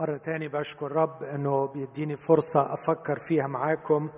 [0.00, 4.10] مرة تاني بشكر رب أنه بيديني فرصة أفكر فيها معاكم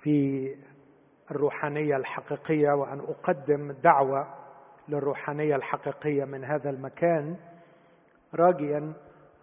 [0.00, 0.48] في
[1.30, 4.34] الروحانية الحقيقية وأن أقدم دعوة
[4.88, 7.36] للروحانية الحقيقية من هذا المكان
[8.34, 8.92] راجيا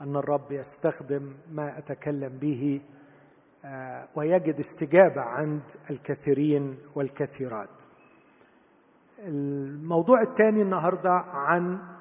[0.01, 2.81] أن الرب يستخدم ما أتكلم به
[3.65, 7.81] آه، ويجد استجابة عند الكثيرين والكثيرات.
[9.19, 11.96] الموضوع الثاني النهارده عن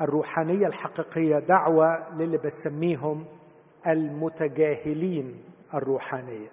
[0.00, 3.24] الروحانية الحقيقية دعوة للي بسميهم
[3.86, 5.44] المتجاهلين
[5.74, 6.48] الروحانية.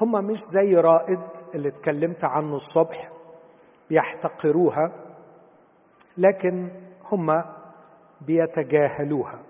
[0.00, 1.20] هم مش زي رائد
[1.54, 3.10] اللي اتكلمت عنه الصبح
[3.88, 4.92] بيحتقروها
[6.18, 6.68] لكن
[7.04, 7.42] هم
[8.20, 9.42] بيتجاهلوها.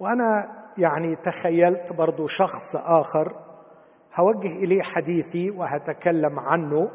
[0.00, 3.36] وأنا يعني تخيلت برضو شخص آخر
[4.14, 6.90] هوجه إليه حديثي وهتكلم عنه.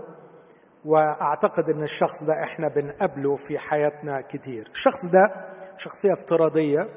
[0.85, 4.69] وأعتقد إن الشخص ده إحنا بنقابله في حياتنا كتير.
[4.71, 5.31] الشخص ده
[5.77, 6.89] شخصية افتراضية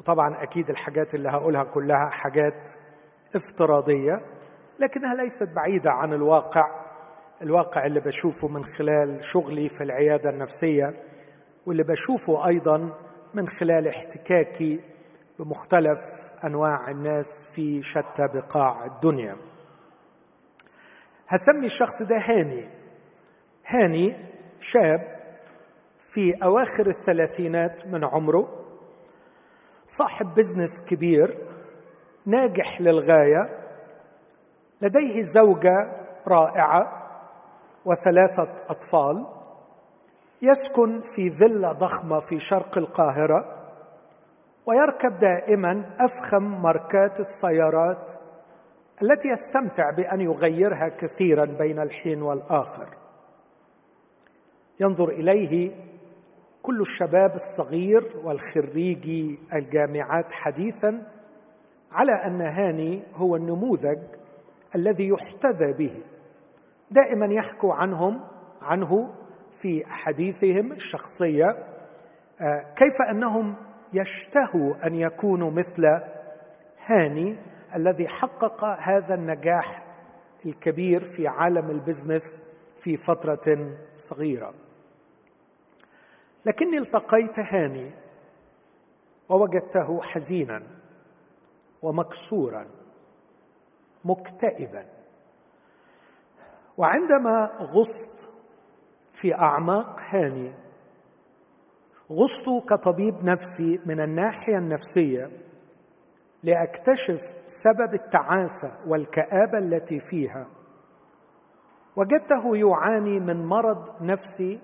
[0.00, 2.70] وطبعا أكيد الحاجات اللي هقولها كلها حاجات
[3.36, 4.20] افتراضية
[4.78, 6.84] لكنها ليست بعيدة عن الواقع
[7.42, 10.94] الواقع اللي بشوفه من خلال شغلي في العيادة النفسية
[11.66, 12.92] واللي بشوفه أيضا
[13.34, 14.80] من خلال احتكاكي
[15.38, 15.98] بمختلف
[16.44, 19.36] أنواع الناس في شتى بقاع الدنيا.
[21.28, 22.68] هسمي الشخص ده هاني.
[23.66, 24.16] هاني
[24.60, 25.00] شاب
[25.98, 28.64] في أواخر الثلاثينات من عمره
[29.86, 31.38] صاحب بزنس كبير
[32.26, 33.58] ناجح للغاية
[34.80, 35.92] لديه زوجة
[36.26, 37.04] رائعة
[37.84, 39.26] وثلاثة أطفال
[40.42, 43.54] يسكن في فيلا ضخمة في شرق القاهرة
[44.66, 48.10] ويركب دائما أفخم ماركات السيارات
[49.02, 53.03] التي يستمتع بأن يغيرها كثيرا بين الحين والآخر.
[54.80, 55.70] ينظر إليه
[56.62, 61.02] كل الشباب الصغير والخريجي الجامعات حديثا
[61.92, 63.98] على أن هاني هو النموذج
[64.74, 66.02] الذي يحتذى به
[66.90, 68.20] دائما يحكوا عنهم
[68.62, 69.14] عنه
[69.52, 71.46] في حديثهم الشخصية
[72.40, 73.54] آه، كيف أنهم
[73.92, 75.82] يشتهوا أن يكونوا مثل
[76.86, 77.36] هاني
[77.76, 79.84] الذي حقق هذا النجاح
[80.46, 82.40] الكبير في عالم ال business
[82.78, 84.63] في فترة صغيرة.
[86.46, 87.90] لكني التقيت هاني
[89.28, 90.62] ووجدته حزينا
[91.82, 92.66] ومكسورا
[94.04, 94.86] مكتئبا.
[96.76, 98.28] وعندما غصت
[99.12, 100.52] في أعماق هاني
[102.12, 105.30] غصت كطبيب نفسي من الناحية النفسية
[106.42, 110.46] لأكتشف سبب التعاسة والكآبة التي فيها
[111.96, 114.60] وجدته يعاني من مرض نفسي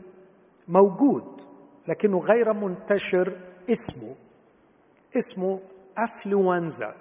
[0.68, 1.49] موجود
[1.90, 3.40] لكنه غير منتشر
[3.70, 4.14] اسمه.
[5.16, 5.60] اسمه
[5.98, 6.94] أفلونزا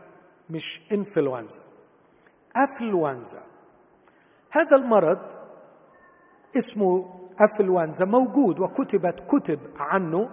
[0.49, 1.61] مش إنفلونزا.
[2.55, 3.43] أفلونزا.
[4.51, 5.19] هذا المرض
[6.57, 10.29] اسمه أفلونزا موجود وكتبت كتب عنه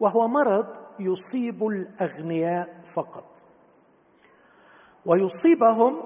[0.00, 0.66] وهو مرض
[0.98, 3.26] يصيب الأغنياء فقط.
[5.06, 5.96] ويصيبهم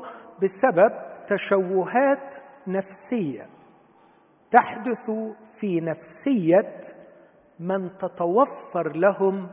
[0.43, 0.93] بسبب
[1.26, 3.49] تشوهات نفسية
[4.50, 5.10] تحدث
[5.60, 6.81] في نفسية
[7.61, 9.49] من تتوفر لهم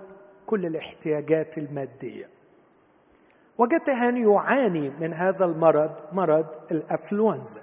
[0.46, 2.30] كل الاحتياجات المادية.
[3.58, 7.62] وجدت هاني يعاني من هذا المرض مرض الأفلونزا.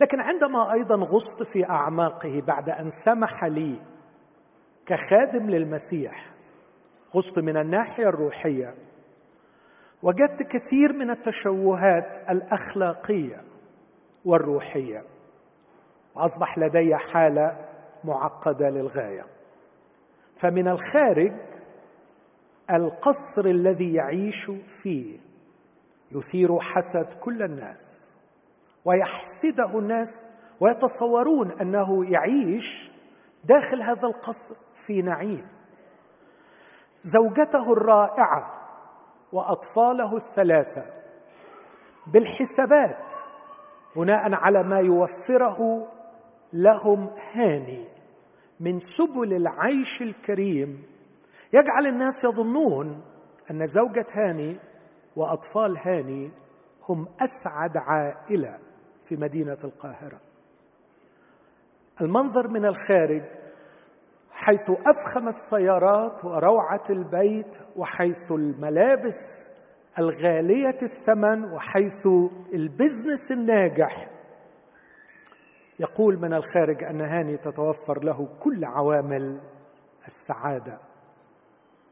[0.00, 3.82] لكن عندما أيضا غصت في أعماقه بعد أن سمح لي
[4.86, 6.34] كخادم للمسيح
[7.14, 8.74] غصت من الناحية الروحية
[10.02, 13.44] وجدت كثير من التشوهات الأخلاقية
[14.24, 15.04] والروحية.
[16.14, 17.69] وأصبح لدي حالة
[18.04, 19.26] معقدة للغاية.
[20.36, 21.32] فمن الخارج
[22.70, 24.50] القصر الذي يعيش
[24.82, 25.20] فيه
[26.12, 28.14] يثير حسد كل الناس
[28.84, 30.24] ويحسده الناس
[30.60, 32.90] ويتصورون أنه يعيش
[33.44, 35.46] داخل هذا القصر في نعيم.
[37.02, 38.60] زوجته الرائعة
[39.32, 40.84] وأطفاله الثلاثة
[42.06, 43.14] بالحسابات
[43.96, 45.88] بناء على ما يوفره
[46.52, 47.84] لهم هاني
[48.60, 50.82] من سبل العيش الكريم.
[51.52, 53.02] يجعل الناس يظنون
[53.50, 54.56] أن زوجة هاني
[55.16, 56.30] وأطفال هاني
[56.88, 58.58] هم أسعد عائلة
[59.08, 60.20] في مدينة القاهرة.
[62.00, 63.22] المنظر من الخارج
[64.32, 69.48] حيث أفخم السيارات وروعة البيت وحيث الملابس
[69.98, 72.06] الغالية الثمن وحيث
[72.54, 74.08] ال business الناجح
[75.80, 79.40] يقول من الخارج أن هاني تتوفر له كل عوامل
[80.06, 80.80] السعادة.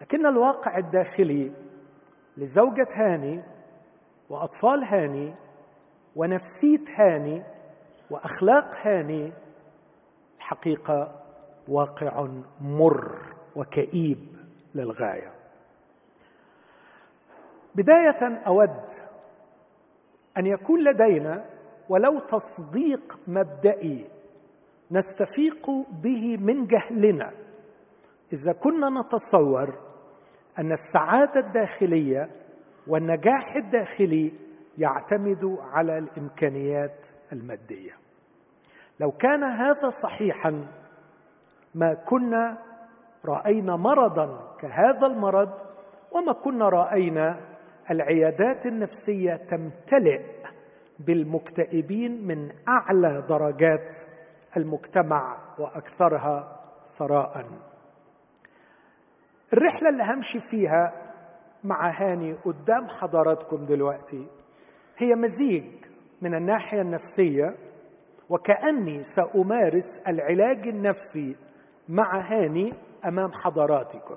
[0.01, 1.53] لكن الواقع الداخلي
[2.37, 3.43] لزوجة هاني
[4.31, 5.35] وأطفال هاني
[6.17, 7.43] ونفسية هاني
[8.11, 9.33] وأخلاق هاني
[10.39, 11.23] الحقيقة
[11.69, 12.29] واقع
[12.61, 14.19] مر وكئيب
[14.75, 15.33] للغاية.
[17.75, 18.91] بداية أود
[20.39, 21.58] أن يكون لدينا
[21.89, 24.11] ولو تصديق مبدئي
[24.91, 25.71] نستفيق
[26.03, 27.33] به من جهلنا.
[28.33, 29.75] إذا كنا نتصور
[30.59, 32.31] أن السعادة الداخلية
[32.87, 34.33] والنجاح الداخلي
[34.79, 37.93] يعتمد على الإمكانيات المادية.
[39.01, 40.67] لو كان هذا صحيحا
[41.75, 42.59] ما كنا
[43.25, 45.51] رأينا مرضا كهذا المرض
[46.13, 47.41] وما كنا رأينا
[47.91, 50.38] العيادات النفسية تمتلئ
[50.99, 53.97] بالمكتئبين من أعلى درجات
[54.57, 56.61] المجتمع وأكثرها
[56.99, 57.47] ثراء.
[59.53, 61.13] الرحلة اللي همشي فيها
[61.65, 64.27] مع هاني قدام حضراتكم دلوقتي
[64.97, 65.65] هي مزيج
[66.23, 67.57] من الناحية النفسية
[68.29, 71.37] وكأني سأمارس العلاج النفسي
[71.89, 72.73] مع هاني
[73.05, 74.17] أمام حضراتكم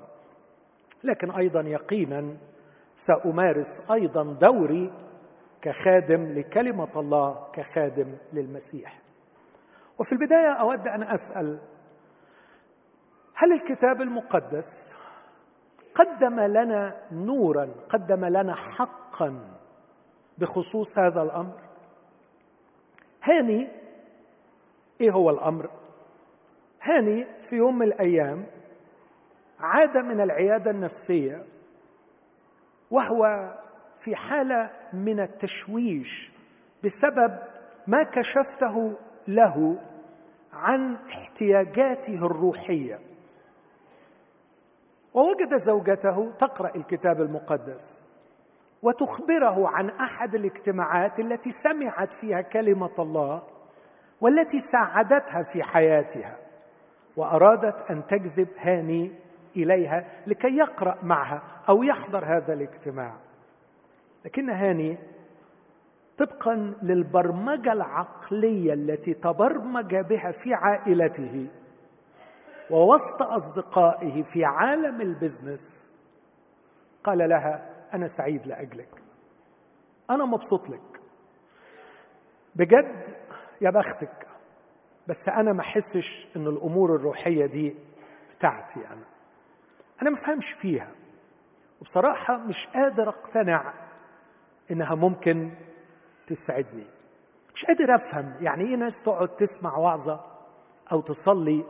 [1.04, 2.36] لكن أيضا يقينا
[2.94, 4.92] سأمارس أيضا دوري
[5.62, 9.02] كخادم لكلمة الله كخادم للمسيح.
[9.98, 11.58] وفي البداية أود أن أسأل
[13.34, 14.94] هل الكتاب المقدس
[15.94, 19.58] قدم لنا نورا قدم لنا حقا
[20.38, 21.60] بخصوص هذا الأمر؟
[23.22, 23.68] هاني
[25.00, 25.70] إيه هو الأمر؟
[26.82, 28.46] هاني في يوم من الأيام
[29.58, 31.44] عاد من العيادة النفسية
[32.90, 33.52] وهو
[34.04, 36.32] في حالة من التشويش
[36.84, 37.38] بسبب
[37.86, 38.94] ما كشفته
[39.28, 39.78] له
[40.52, 43.00] عن احتياجاته الروحية.
[45.14, 48.02] ووجد زوجته تقرأ الكتاب المقدس
[48.82, 53.42] وتخبره عن أحد الاجتماعات التي سمعت فيها كلمة الله
[54.20, 56.38] والتي ساعدتها في حياتها
[57.16, 59.12] وأرادت أن تجذب هاني
[59.56, 63.31] إليها لكي يقرأ معها أو يحضر هذا الاجتماع.
[64.24, 64.98] لكن هاني
[66.18, 71.48] طبقا للبرمجة العقلية التي تبرمج بها في عائلته
[72.70, 75.90] ووسط أصدقائه في عالم البزنس
[77.04, 79.02] قال لها أنا سعيد لأجلك.
[80.10, 81.00] أنا مبسوط لك.
[82.54, 83.06] بجد
[83.60, 84.26] يا بختك
[85.06, 87.76] بس أنا ما أحسش إن الأمور الروحية دي
[88.30, 89.04] بتاعتي أنا.
[90.02, 90.16] أنا ما
[90.52, 90.88] فيها
[91.80, 93.81] وبصراحة مش قادر أقتنع
[94.72, 95.50] إنها ممكن
[96.26, 96.84] تسعدني.
[97.54, 100.20] مش قادر أفهم يعني إيه ناس تقعد تسمع وعظة
[100.92, 101.64] أو تصلي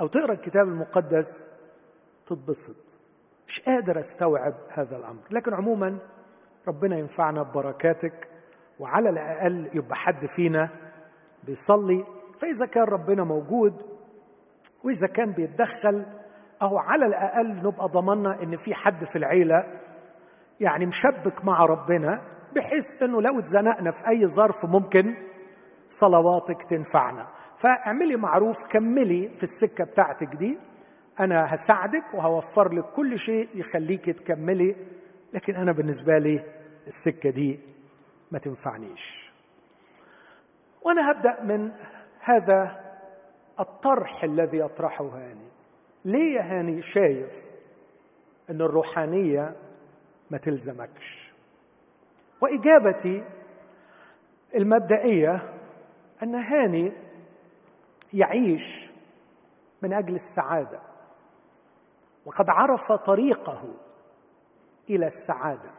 [0.00, 1.46] أو تقرأ الكتاب المقدس
[2.26, 2.76] تتبسط.
[3.48, 5.22] مش قادر أستوعب هذا الأمر.
[5.30, 5.98] لكن عموما
[6.68, 8.28] ربنا ينفعنا ببركاتك
[8.78, 10.68] وعلى الأقل يبقى حد فينا
[11.44, 12.04] بيصلي.
[12.38, 13.74] فإذا كان ربنا موجود
[14.84, 16.06] وإذا كان بيتدخل
[16.62, 19.64] أو على الأقل نبقى ضمنا إن في حد في العيلة
[20.60, 22.22] يعني مشبك مع ربنا
[22.54, 25.14] بحيث إنه لو اتزنقنا في أي ظرف ممكن
[25.88, 27.28] صلواتك تنفعنا.
[27.56, 30.58] فاعملي معروف كملي في السكة بتاعتك دي.
[31.20, 34.76] أنا هساعدك وهوفر لك كل شيء يخليك تكملي
[35.32, 36.40] لكن أنا بالنسبة لي
[36.86, 37.60] السكة دي
[38.30, 39.32] ما تنفعنيش.
[40.82, 41.72] وأنا هبدأ من
[42.20, 42.80] هذا
[43.60, 45.50] الطرح الذي يطرحه هاني.
[46.04, 47.44] ليه يا هاني شايف
[48.50, 49.56] إن الروحانية
[50.30, 51.32] ما تلزمكش؟
[52.40, 53.24] وإجابتي
[54.54, 55.54] المبدئية
[56.22, 56.92] أن هاني
[58.12, 58.90] يعيش
[59.82, 60.82] من أجل السعادة
[62.26, 63.74] وقد عرف طريقه
[64.90, 65.70] إلى السعادة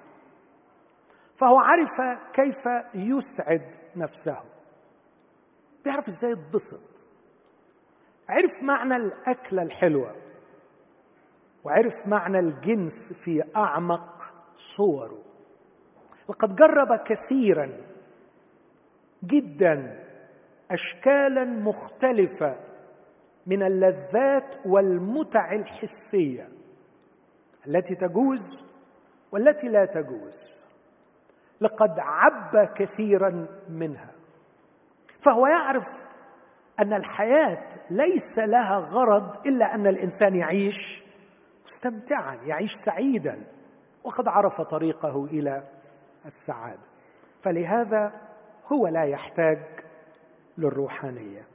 [1.36, 2.02] فهو عرف
[2.34, 4.38] كيف يسعد نفسه.
[5.84, 7.08] بيعرف إزاي يتبسط
[8.30, 10.16] عرف معنى الأكلة الحلوة
[11.64, 15.24] وعرف معنى الجنس في أعمق صوره.
[16.30, 17.70] لقد جرب كثيرا
[19.24, 20.04] جدا
[20.72, 22.56] اشكالا مختلفة
[23.48, 26.50] من اللذات والمتع الحسية
[27.68, 28.66] التي تجوز
[29.32, 30.62] والتي لا تجوز.
[31.62, 34.12] لقد عبى كثيرا منها.
[35.22, 35.86] فهو يعرف
[36.80, 41.04] أن الحياة ليس لها غرض إلا أن الإنسان يعيش
[41.66, 43.44] مستمتعا يعيش سعيدا.
[44.04, 45.64] وقد عرف طريقه إلى
[46.26, 46.90] السعادة.
[47.42, 48.22] فلهذا
[48.74, 49.60] هو لا يحتاج
[50.58, 51.48] للروحانية.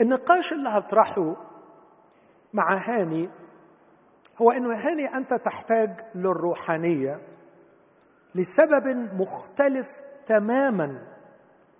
[0.00, 1.36] النقاش اللي هطرحه
[2.52, 3.28] مع هاني
[4.42, 7.20] هو إنه هاني أنت تحتاج للروحانية
[8.34, 9.86] لسبب مختلف
[10.26, 11.06] تماما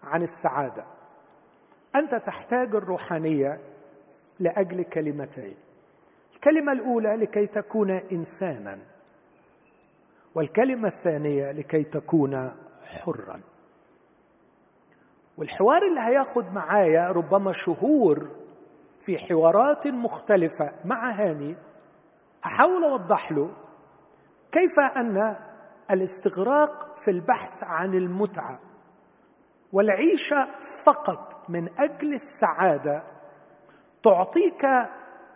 [0.03, 0.87] عن السعادة.
[1.97, 3.61] أنت تحتاج الروحانية
[4.39, 5.57] لأجل كلمتين.
[6.35, 8.92] الكلمة الأولى لكي تكون انسانا.
[10.35, 12.51] والكلمة الثانية لكي تكون
[12.85, 13.41] حرا.
[15.37, 18.29] والحوار اللي هياخد معايا ربما شهور
[19.01, 21.57] في حوارات مختلفة مع هاني
[22.43, 23.51] هحاول أوضح له
[24.53, 25.37] كيف أن
[25.91, 28.61] الاستغراق في البحث عن المتعة
[29.73, 30.49] والعيشه
[30.85, 33.03] فقط من أجل السعادة
[34.03, 34.67] تعطيك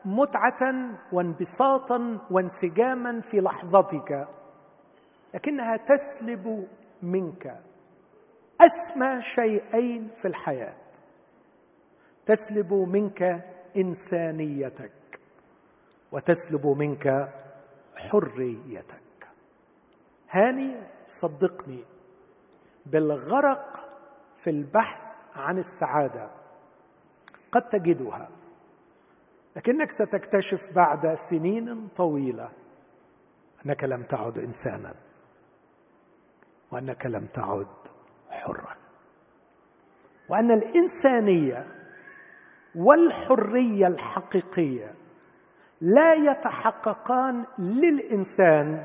[0.04, 4.28] متعة وانبساطا وانسجاما في لحظتك.
[5.34, 6.68] لكنها تسلب
[7.02, 7.60] منك
[8.60, 10.76] أسمى شيئين في الحياة.
[12.26, 13.44] تسلب منك
[13.76, 15.20] إنسانيتك
[16.12, 17.34] وتسلب منك
[17.96, 19.28] حريتك.
[20.30, 21.84] هاني صدقني
[22.86, 23.88] بالغرق
[24.36, 25.02] في البحث
[25.34, 26.30] عن السعادة
[27.52, 28.30] قد تجدها
[29.56, 32.52] لكنك ستكتشف بعد سنين طويلة
[33.66, 34.94] أنك لم تعد إنسانا.
[36.70, 37.66] وأنك لم تعد
[38.30, 38.76] حرا.
[40.28, 41.66] وأن الإنسانية
[42.74, 44.94] والحرية الحقيقية
[45.80, 48.84] لا يتحققان للإنسان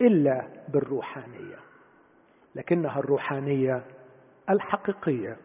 [0.00, 1.56] إلا بالروحانية
[2.54, 3.84] لكنها الروحانية
[4.50, 5.36] الحقيقية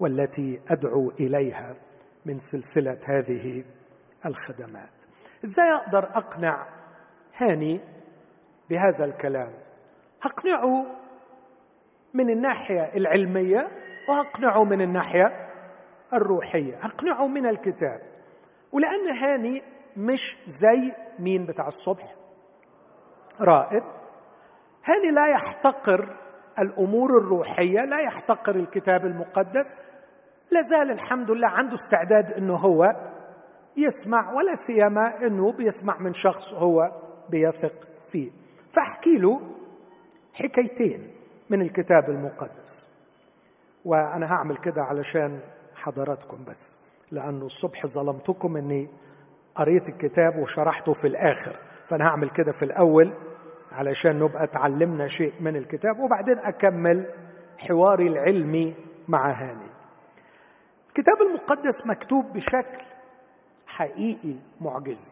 [0.00, 1.76] والتي أدعو إليها
[2.26, 3.64] من سلسلة هذه
[4.26, 4.92] الخدمات.
[5.44, 6.66] إزاي أقدر أقنع
[7.34, 7.80] هاني
[8.70, 9.52] بهذا الكلام؟
[10.22, 10.86] هقنعه
[12.14, 13.68] من الناحية العلمية
[14.08, 15.48] وهقنعه من الناحية
[16.12, 18.00] الروحية هقنعه من الكتاب.
[18.72, 19.62] ولأن هاني
[19.96, 22.14] مش زي مين بتاع الصبح.
[23.40, 23.84] رائد.
[24.84, 26.16] هاني لا يحتقر
[26.58, 29.76] الأمور الروحية لا يحتقر الكتاب المقدس.
[30.50, 32.96] لا زال الحمد لله عنده استعداد إنه هو
[33.76, 36.92] يسمع ولا سيما إنه بيسمع من شخص هو
[37.30, 38.30] بيثق فيه.
[38.72, 39.57] فاحكي له
[40.42, 41.10] حكايتين
[41.50, 42.84] من الكتاب المقدس.
[43.84, 45.40] وأنا هعمل كده علشان
[45.74, 46.74] حضراتكم بس
[47.10, 48.88] لأنه الصبح ظلمتكم إني
[49.54, 51.56] قريت الكتاب وشرحته في الآخر.
[51.86, 53.12] فأنا هعمل كده في الأول
[53.72, 57.06] علشان نبقى تعلمنا شيء من الكتاب وبعدين أكمل
[57.58, 58.74] حواري العلمي
[59.08, 59.70] مع هاني.
[60.88, 62.84] الكتاب المقدس مكتوب بشكل
[63.66, 65.10] حقيقي معجزي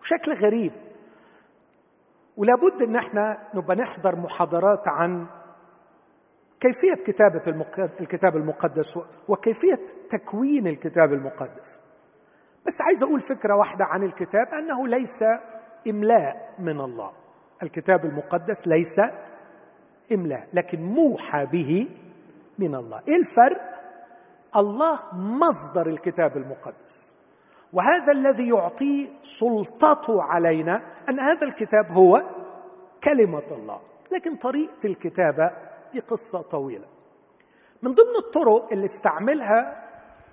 [0.00, 0.72] وشكل غريب.
[2.38, 5.26] ولابد إن إحنا نبقى نحضر محاضرات عن
[6.60, 7.42] كيفية كتابة
[8.00, 9.78] الكتاب المقدس وكيفية
[10.10, 11.78] تكوين الكتاب المقدس.
[12.66, 15.22] بس عايز أقول فكرة واحدة عن الكتاب أنه ليس
[15.88, 17.12] إملاء من الله.
[17.62, 19.00] الكتاب المقدس ليس
[20.12, 21.88] إملاء لكن موحى به
[22.58, 23.02] من الله.
[23.08, 23.60] إيه الفرق؟
[24.56, 27.14] الله مصدر الكتاب المقدس.
[27.72, 32.22] وهذا الذي يعطيه سلطته علينا أن هذا الكتاب هو
[33.04, 33.80] كلمة الله.
[34.12, 35.50] لكن طريقة الكتابة
[35.92, 36.86] دي قصة طويلة.
[37.82, 39.84] من ضمن الطرق اللي استعملها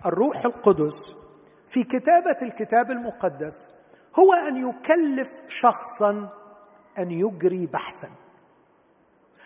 [0.06, 1.16] الروح القدس
[1.68, 3.70] في كتابة الكتاب المقدس
[4.20, 6.30] هو أن يكلف شخصا
[7.00, 8.10] أن يجري بحثا.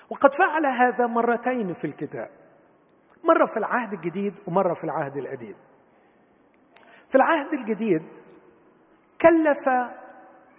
[0.10, 2.30] وقد فعل هذا مرتين في الكتاب
[3.24, 5.56] مرة في العهد الجديد ومرة في العهد القديم.
[7.10, 8.04] في العهد الجديد
[9.22, 9.70] كلف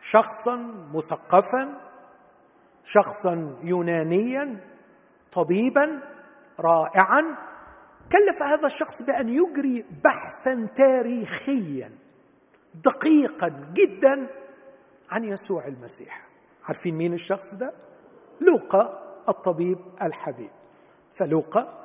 [0.00, 0.56] شخصا
[0.94, 1.80] مثقفا
[2.84, 4.60] شخصا يونانيا
[5.32, 6.02] طبيبا
[6.60, 7.36] رائعا
[8.12, 11.90] كلف هذا الشخص بأن يجري بحثا تاريخيا
[12.74, 14.26] دقيقا جدا
[15.10, 16.26] عن يسوع المسيح.
[16.64, 17.72] عارفين مين الشخص ده؟
[18.40, 20.50] لوقا الطبيب الحبيب.
[21.12, 21.84] فلوقا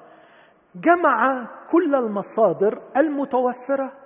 [0.76, 4.05] جمع كل المصادر المتوفرة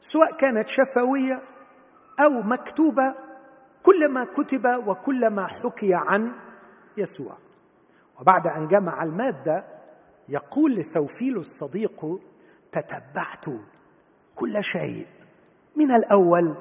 [0.00, 1.42] سواء كانت شفوية
[2.20, 3.14] أو مكتوبة
[3.82, 6.32] كل ما كتب وكل ما حكي عن
[6.96, 7.36] يسوع.
[8.20, 9.64] وبعد أن جمع المادة
[10.28, 12.20] يقول لثوفيل الصديق
[12.72, 13.44] تتبعت
[14.34, 15.06] كل شيء
[15.76, 16.56] من الأول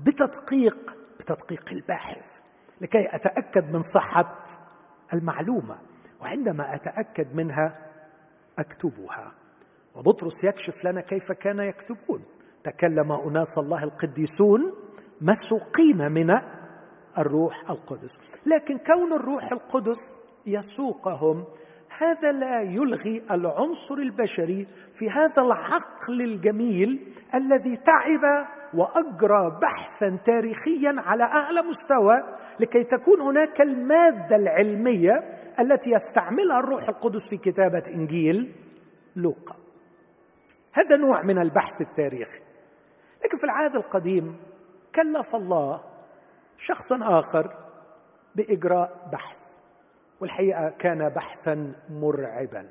[0.00, 2.40] بتدقيق بتدقيق الباحث
[2.80, 4.44] لكي أتأكد من صحة
[5.14, 5.78] المعلومة
[6.20, 7.78] وعندما أتأكد منها
[8.58, 9.34] أكتبها.
[9.94, 12.22] وبطرس يكشف لنا كيف كان يكتبون.
[12.70, 14.72] تكلم أناس الله القديسون
[15.20, 16.30] مسوقين من
[17.18, 18.18] الروح القدس.
[18.46, 20.12] لكن كون الروح القدس
[20.46, 21.44] يسوقهم
[21.98, 31.24] هذا لا يلغي العنصر البشري في هذا العقل الجميل الذي تعب وأجرى بحثا تاريخيا على
[31.24, 32.16] أعلى مستوى
[32.60, 35.12] لكي تكون هناك المادة العلمية
[35.60, 38.52] التي يستعملها الروح القدس في كتابة إنجيل
[39.16, 39.56] لوقا.
[40.72, 42.47] هذا نوع من البحث التاريخي.
[43.24, 44.36] لكن في العهد القديم
[44.94, 45.84] كلف الله
[46.58, 47.54] شخصا آخر
[48.34, 49.38] بإجراء بحث
[50.20, 52.68] والحقيقة كان بحثا مرعبا.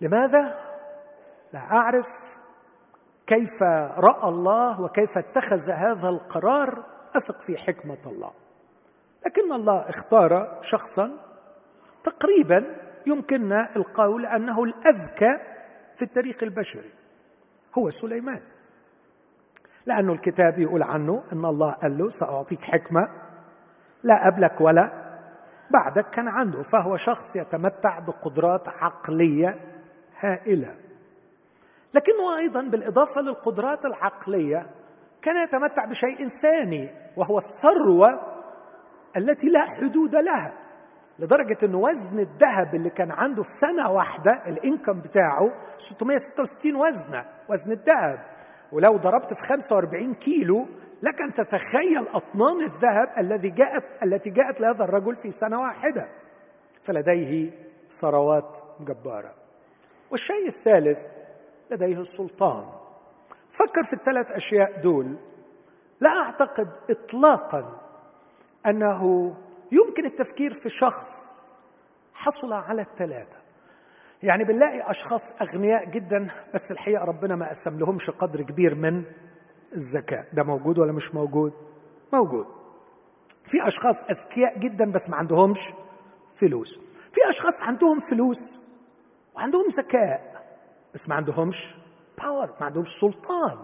[0.00, 0.58] لماذا؟
[1.52, 2.38] لا أعرف.
[3.26, 3.62] كيف
[3.98, 6.84] رأى الله وكيف اتخذ هذا القرار؟
[7.16, 8.32] أثق في حكمة الله.
[9.26, 11.10] لكن الله اختار شخصا
[12.02, 15.38] تقريبا يمكننا القول أنه الأذكى
[15.96, 16.92] في التاريخ البشري
[17.78, 18.42] هو سليمان.
[19.88, 23.08] لأنه الكتاب يقول عنه أن الله قال له سأعطيك حكمة
[24.02, 24.90] لا قبلك ولا
[25.70, 29.54] بعدك كان عنده فهو شخص يتمتع بقدرات عقلية
[30.20, 30.74] هائلة.
[31.94, 34.70] لكنه أيضا بالإضافة للقدرات العقلية
[35.22, 38.20] كان يتمتع بشيء ثاني وهو الثروة
[39.16, 40.52] التي لا حدود لها
[41.18, 47.72] لدرجة أن وزن الذهب اللي كان عنده في سنة واحدة الإنكم بتاعه 666 وزنة وزن
[47.72, 48.37] الذهب.
[48.72, 50.68] ولو ضربت في 45 كيلو
[51.02, 56.08] لك أن تتخيل أطنان الذهب الذي جاءت التي جاءت لهذا الرجل في سنة واحدة.
[56.82, 57.50] فلديه
[57.90, 59.34] ثروات جبارة.
[60.10, 60.98] والشيء الثالث
[61.70, 62.66] لديه السلطان.
[63.50, 65.16] فكر في الثلاث أشياء دول.
[66.00, 67.80] لا أعتقد اطلاقا
[68.66, 69.34] أنه
[69.72, 71.34] يمكن التفكير في شخص
[72.14, 73.47] حصل على الثلاثة.
[74.22, 79.04] يعني بنلاقي أشخاص أغنياء جدا بس الحقيقة ربنا ما قسم لهمش قدر كبير من
[79.72, 80.28] الذكاء.
[80.32, 81.52] ده موجود ولا مش موجود؟
[82.12, 82.46] موجود.
[83.46, 85.72] في أشخاص أذكياء جدا بس ما عندهمش
[86.36, 86.80] فلوس.
[87.12, 88.58] في أشخاص عندهم فلوس
[89.34, 90.44] وعندهم ذكاء
[90.94, 91.74] بس ما عندهمش
[92.18, 93.58] باور ما عندهمش سلطان.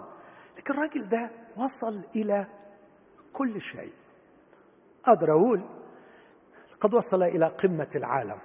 [0.58, 2.46] لكن الراجل ده وصل إلى
[3.32, 3.92] كل شيء.
[5.04, 5.61] أقدر أقول
[6.80, 8.38] قد وصل إلى قمة العالم.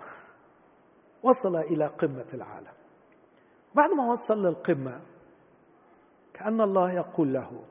[1.24, 2.74] وصل إلى قمة العالم.
[3.76, 5.02] بعد ما وصل للقمة
[6.34, 7.66] كأن الله يقول له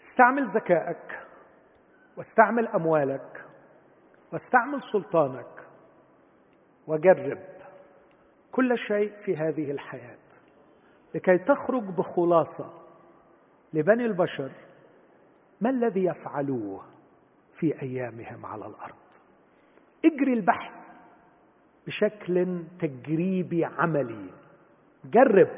[0.00, 1.26] استعمل ذكائك
[2.16, 3.46] واستعمل أموالك
[4.32, 5.66] واستعمل سلطانك
[6.86, 7.42] وجرب
[8.52, 10.18] كل شيء في هذه الحياة
[11.14, 12.82] لكي تخرج بخلاصة
[13.72, 14.52] لبني البشر
[15.60, 16.84] ما الذي يفعلوه
[17.52, 18.98] في أيامهم على الأرض.
[20.04, 20.89] اجري البحث.
[21.90, 24.30] بشكل تجريبي عملي.
[25.04, 25.48] جرب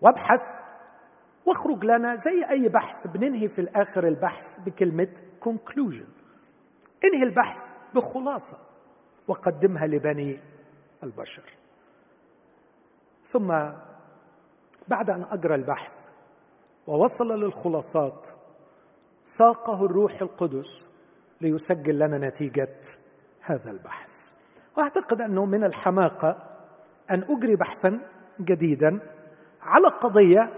[0.00, 0.42] وابحث
[1.46, 5.08] واخرج لنا زي أي بحث بننهي في الآخر البحث بكلمة
[5.44, 6.08] conclusion.
[7.04, 8.58] انهي البحث بخلاصة
[9.28, 10.40] وقدمها لبني
[11.02, 11.50] البشر.
[13.24, 13.48] ثم
[14.88, 15.92] بعد أن اجرى البحث
[16.86, 18.28] ووصل للخلاصات
[19.24, 20.88] ساقه الروح القدس
[21.40, 22.80] ليسجل لنا نتيجة
[23.40, 24.30] هذا البحث.
[24.80, 26.36] وأعتقد أنه من الحماقة
[27.10, 28.00] أن أجري بحثا
[28.40, 29.00] جديدا
[29.62, 30.50] على قضية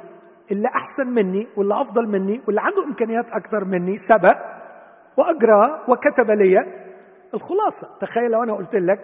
[0.52, 4.36] اللي أحسن مني واللي أفضل مني واللي عنده إمكانيات أكثر مني سبق
[5.16, 6.66] واجرى وكتب لي
[7.34, 7.98] الخلاصة.
[8.00, 9.00] تخيل لو أنا قلت لك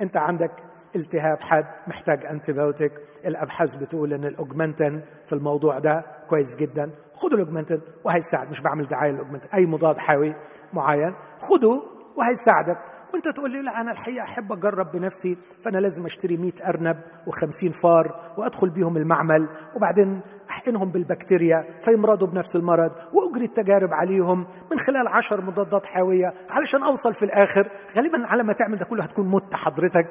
[0.00, 0.50] أنت عندك
[0.96, 2.92] التهاب حاد محتاج antibiotic
[3.26, 6.90] الأبحاث بتقول إن ال Augmentin في الموضوع ده كويس جدا.
[7.14, 10.34] خدوا ال Augmentin وهيساعد مش بعمل دعاية لل Augmentin أي مضاد حيوي
[10.72, 11.14] معين.
[11.38, 11.82] خده
[12.16, 12.78] وهيساعدك.
[13.14, 17.82] وانت تقول لي لا أنا الحقيقة أحب أجرب بنفسي فأنا لازم أشتري 100 أرنب و50
[17.82, 24.38] فار وأدخل بيهم المعمل وبعدين أحقنهم بالبكتيريا فيمرضوا بنفس المرض وأجري التجارب عليهم
[24.70, 27.68] من خلال عشر مضادات حيوية علشان أوصل في الآخر.
[27.96, 30.06] غالبا على ما تعمل ده كله هتكون مت حضرتك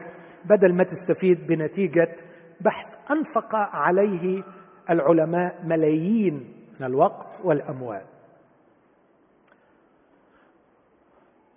[0.46, 2.16] بدل ما تستفيد بنتيجة
[2.62, 4.44] بحث أنفق عليه
[4.90, 8.02] العلماء ملايين من الوقت والأموال.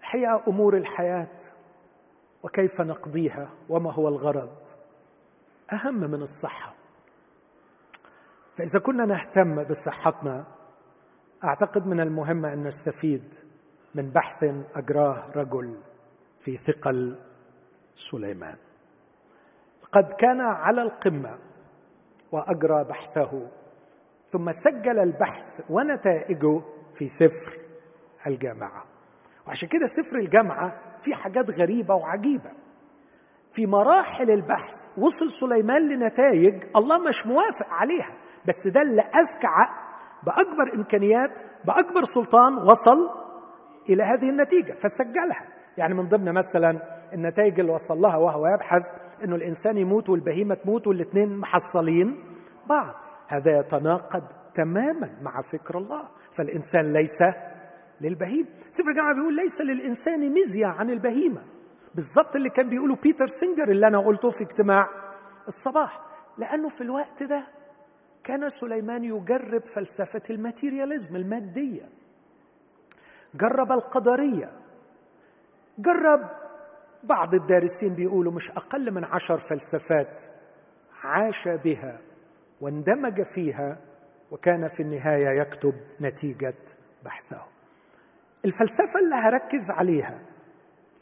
[0.00, 1.36] الحقيقة أمور الحياة
[2.42, 4.56] وكيف نقضيها وما هو الغرض؟
[5.72, 6.74] أهم من الصحة.
[8.56, 10.46] فإذا كنا نهتم بصحتنا
[11.44, 13.34] أعتقد من المهم أن نستفيد
[13.94, 15.82] من بحث اجراه رجل
[16.38, 17.18] في ثقل
[17.94, 18.56] سليمان.
[19.92, 21.38] قد كان على القمة
[22.32, 23.50] واجرى بحثه
[24.28, 26.62] ثم سجل البحث ونتائجه
[26.94, 27.62] في سفر
[28.26, 28.89] الجامعة.
[29.46, 32.50] وعشان كده سفر الجامعة في حاجات غريبة وعجيبة.
[33.52, 38.10] في مراحل البحث وصل سليمان لنتائج الله مش موافق عليها
[38.46, 39.90] بس ده اللي أذكى عقل
[40.22, 43.08] بأكبر إمكانيات بأكبر سلطان وصل
[43.88, 45.48] إلى هذه النتيجة فسجلها.
[45.76, 46.78] يعني من ضمن مثلا
[47.12, 48.82] النتائج اللي وصل لها وهو يبحث
[49.24, 52.24] إنه الإنسان يموت والبهيمة تموت والاثنين محصلين
[52.68, 52.94] بعض.
[53.28, 54.22] هذا يتناقض
[54.54, 56.08] تماما مع فكر الله.
[56.32, 57.22] فالإنسان ليس
[58.00, 61.42] للبهيم سفر الجامعة بيقول ليس للإنسان مزية عن البهيمة.
[61.94, 64.88] بالضبط اللي كان بيقوله بيتر سينجر اللي أنا قلته في اجتماع
[65.48, 66.00] الصباح.
[66.38, 67.46] لأنه في الوقت ده
[68.24, 71.88] كان سليمان يجرب فلسفة ال materialism المادية.
[73.34, 74.50] جرب القدرية.
[75.78, 76.28] جرب
[77.04, 80.22] بعض الدارسين بيقولوا مش أقل من عشر فلسفات
[81.02, 82.00] عاش بها
[82.60, 83.78] واندمج فيها
[84.30, 86.54] وكان في النهاية يكتب نتيجة
[87.04, 87.49] بحثه.
[88.44, 90.18] الفلسفة اللي هركز عليها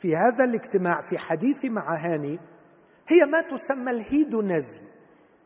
[0.00, 2.38] في هذا الاجتماع في حديثي مع هاني
[3.08, 4.80] هي ما تسمى ال hedonism.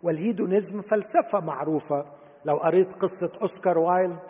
[0.03, 2.07] وال hedonism فلسفة معروفة.
[2.45, 4.21] لو قريت قصة أوسكار وايلد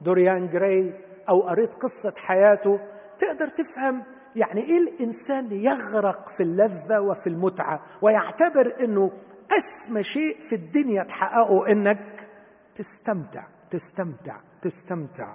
[0.00, 0.94] دوريان جراي
[1.28, 2.80] أو قريت قصة حياته
[3.18, 4.02] تقدر تفهم
[4.36, 9.12] يعني إيه الإنسان يغرق في اللذة وفي المتعة ويعتبر إنه
[9.58, 12.28] أسمى شيء في الدنيا تحققه إنك
[12.74, 15.34] تستمتع تستمتع تستمتع.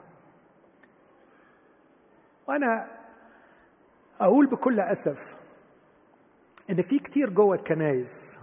[2.48, 2.88] وأنا
[4.20, 5.38] أقول بكل أسف
[6.70, 8.38] إن في كتير جوه الكنايس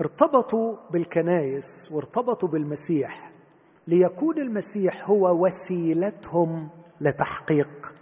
[0.00, 3.30] ارتبطوا بالكنايس وارتبطوا بالمسيح
[3.86, 6.68] ليكون المسيح هو وسيلتهم
[7.00, 7.94] لتحقيق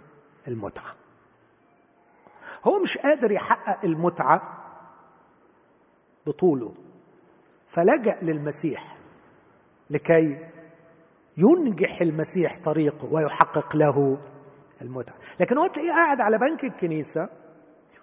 [0.47, 0.95] المتعة.
[2.63, 4.65] هو مش قادر يحقق المتعة
[6.27, 6.73] بطوله
[7.67, 8.97] فلجأ للمسيح
[9.89, 10.49] لكي
[11.37, 14.17] ينجح المسيح طريقه ويحقق له
[14.81, 15.15] المتعة.
[15.39, 17.29] لكن هو تلاقيه قاعد على بنك الكنيسة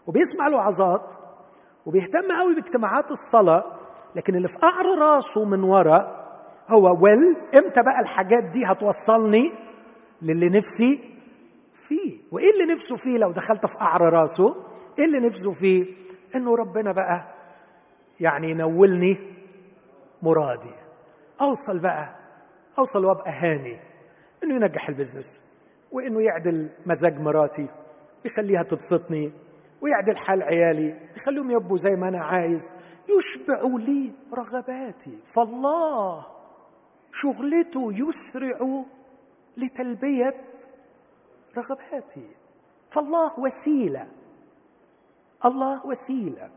[0.07, 1.13] وبيسمع الوعظات
[1.87, 3.65] وبيهتم قوي باجتماعات الصلاة
[4.17, 6.23] لكن اللي في قعر راسه من ورا
[6.69, 9.53] هو ويل إمتى بقى الحاجات دي هتوصلني
[10.23, 11.01] للي نفسي
[11.75, 14.57] فيه؟ وإيه اللي نفسه فيه لو دخلت في قعر راسه؟
[14.99, 15.87] إيه اللي نفسه فيه؟
[16.35, 17.35] إنه ربنا بقى
[18.21, 19.17] يعني ينولني
[20.23, 20.75] مرادي.
[21.41, 22.15] أوصل بقى
[22.79, 23.81] أوصل وأبقى هاني
[24.45, 25.41] إنه ينجح البزنس
[25.93, 27.67] وإنه يعدل مزاج مراتي
[28.25, 29.33] ويخليها تبسطني
[29.81, 32.75] ويعدل حال عيالي يخليهم يبقوا زي ما أنا عايز
[33.19, 35.19] يشبع لي رغباتي.
[35.35, 36.27] فالله
[37.13, 38.85] شغلته يسرع
[39.57, 40.35] لتلبية
[41.57, 42.31] رغباتي.
[42.91, 44.09] فالله وسيلة
[45.45, 46.51] الله وسيلة.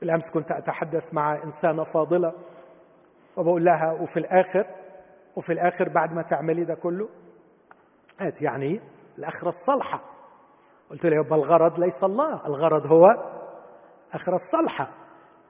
[0.00, 2.32] بالأمس كنت أتحدث مع إنسانة فاضلة
[3.36, 4.66] وبقول لها وفي الآخر
[5.36, 7.08] وفي الآخر بعد ما تعملي ده كله
[8.20, 8.80] قالت يعني
[9.18, 10.00] الأخرة الصالحة.
[10.90, 13.06] قلت لها يبقى الغرض ليس الله الغرض هو
[14.10, 14.90] الأخرة الصالحة.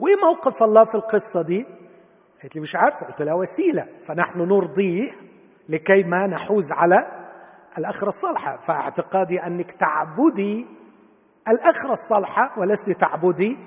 [0.01, 1.67] وايه موقف الله في القصة دي؟
[2.43, 3.07] قالت لي مش عارفة.
[3.07, 3.87] قلت لها وسيلة.
[4.07, 5.13] فنحن نرضيه
[5.69, 6.97] لكي ما نحوز على
[7.79, 8.57] الأخرة الصالحة.
[8.57, 10.67] فاعتقادي أنك تعبدي
[11.49, 13.59] الأخرة الصالحة ولست تعبدي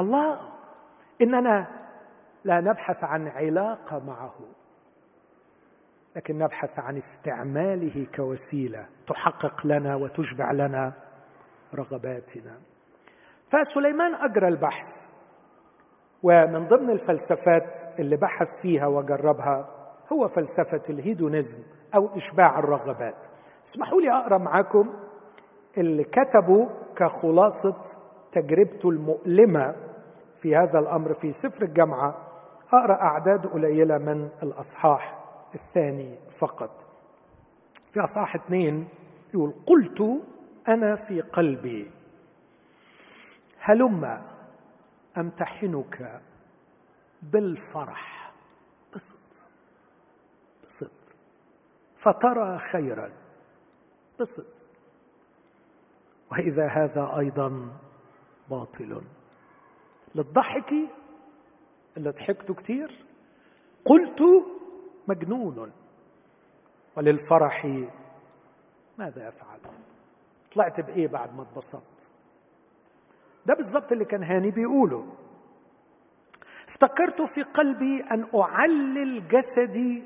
[0.00, 0.38] الله.
[1.22, 1.66] اننا
[2.44, 4.34] لا نبحث عن علاقة معه.
[6.16, 10.92] لكن نبحث عن استعماله كوسيلة تحقق لنا وتشبع لنا
[11.74, 12.60] رغباتنا.
[13.48, 15.08] فسليمان أجرى البحث
[16.22, 19.68] ومن ضمن الفلسفات اللي بحث فيها وجربها
[20.12, 21.62] هو فلسفة الهيدونيزم
[21.94, 23.26] أو إشباع الرغبات.
[23.66, 24.94] اسمحوا لي أقرأ معاكم
[25.78, 27.76] اللي كتبوا كخلاصة
[28.32, 29.76] تجربته المؤلمة
[30.34, 32.14] في هذا الأمر في سفر الجامعة.
[32.72, 35.19] أقرأ أعداد قليلة من الأصحاح.
[35.54, 36.86] الثاني فقط.
[37.92, 38.88] في أصحاح اثنين
[39.34, 40.24] يقول قلت
[40.68, 41.90] أنا في قلبي
[43.58, 44.20] هلم
[45.18, 46.22] امتحنك
[47.22, 48.34] بالفرح؟
[48.94, 49.20] بسط
[50.68, 51.14] بسط.
[51.94, 53.10] فترى خيرا.
[54.20, 54.66] بسط.
[56.32, 57.80] وإذا هذا أيضا
[58.50, 59.02] باطل.
[60.14, 60.74] للضحك
[61.96, 63.06] اللي ضحكته كتير.
[63.84, 64.22] قلت
[65.10, 65.72] مجنون.
[66.96, 67.64] وللفرح
[68.98, 69.60] ماذا أفعل؟
[70.54, 72.10] طلعت بإيه بعد ما اتبسطت؟
[73.46, 75.14] ده بالظبط اللي كان هاني بيقوله.
[76.68, 80.02] افتكرت في قلبي أن أعلل جسدي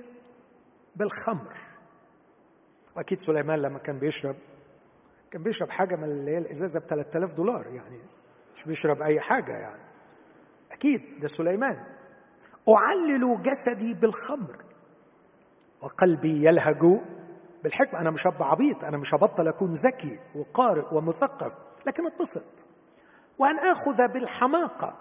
[0.97, 1.55] بالخمر.
[2.97, 4.37] وأكيد سليمان لما كان بيشرب
[5.31, 7.99] كان بيشرب حاجة من اللي هي الإزازة ب 3000 دولار يعني
[8.57, 9.83] مش بيشرب أي حاجة يعني.
[10.73, 11.77] أكيد ده سليمان.
[12.69, 14.65] أعلل جسدي بالخمر.
[15.81, 17.01] وقلبي يلهج
[17.63, 18.01] بالحكمة.
[18.01, 21.53] أنا مش هبقى عبيط أنا مش هبطل أكون ذكي وقارئ ومثقف
[21.87, 22.65] لكن اتبسط
[23.39, 24.99] وأن آخذ بالحماقة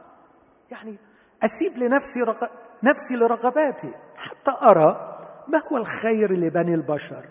[0.72, 0.98] يعني
[1.44, 2.44] أسيب لنفسي رغ...
[2.84, 5.10] نفسي لرغباتي حتى أرى
[5.48, 7.26] ما هو الخير لبني البشر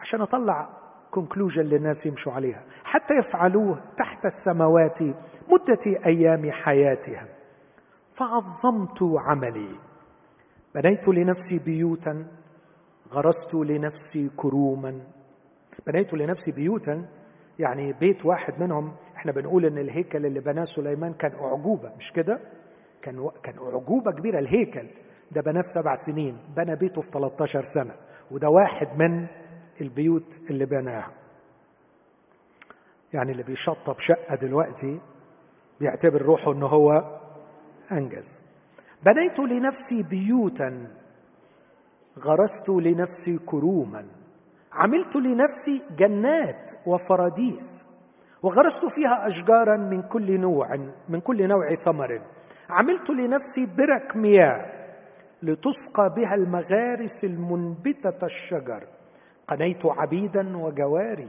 [0.00, 0.68] عشان أطلع
[1.10, 2.64] كونكلوجن للناس يمشوا عليها.
[2.84, 5.02] حتى يفعلوه تحت السماوات
[5.48, 7.26] مدة أيام حياتهم.
[8.14, 9.78] فعظمت عملي.
[10.74, 12.26] بنيت لنفسي بيوتا
[13.12, 15.00] غرست لنفسي كروما.
[15.86, 17.08] بنيت لنفسي بيوتا
[17.58, 18.96] يعني بيت واحد منهم.
[19.16, 22.40] إحنا بنقول إن الهيكل اللي بناه سليمان كان أعجوبة مش كده؟
[23.02, 24.86] كان كان أعجوبة كبيرة الهيكل.
[25.32, 27.94] ده بناه في سبع سنين بنى بيته في 13 سنة.
[28.30, 29.26] وده واحد من
[29.80, 31.12] البيوت اللي بناها.
[33.12, 35.00] يعني اللي بيشطب شقة دلوقتي
[35.80, 37.18] بيعتبر روحه انه هو
[37.92, 38.42] أنجز.
[39.02, 40.95] بنيت لنفسي بيوتا.
[42.18, 44.06] غرست لنفسي كروما.
[44.72, 47.86] عملت لنفسي جنات وفراديس.
[48.42, 50.76] وغرست فيها أشجارا من كل نوع
[51.08, 52.20] من كل نوع ثمر.
[52.70, 54.72] عملت لنفسي برك مياه
[55.42, 58.88] لتسقى بها المغارس المنبتة الشجر.
[59.48, 61.28] قنيت عبيدا وجواري.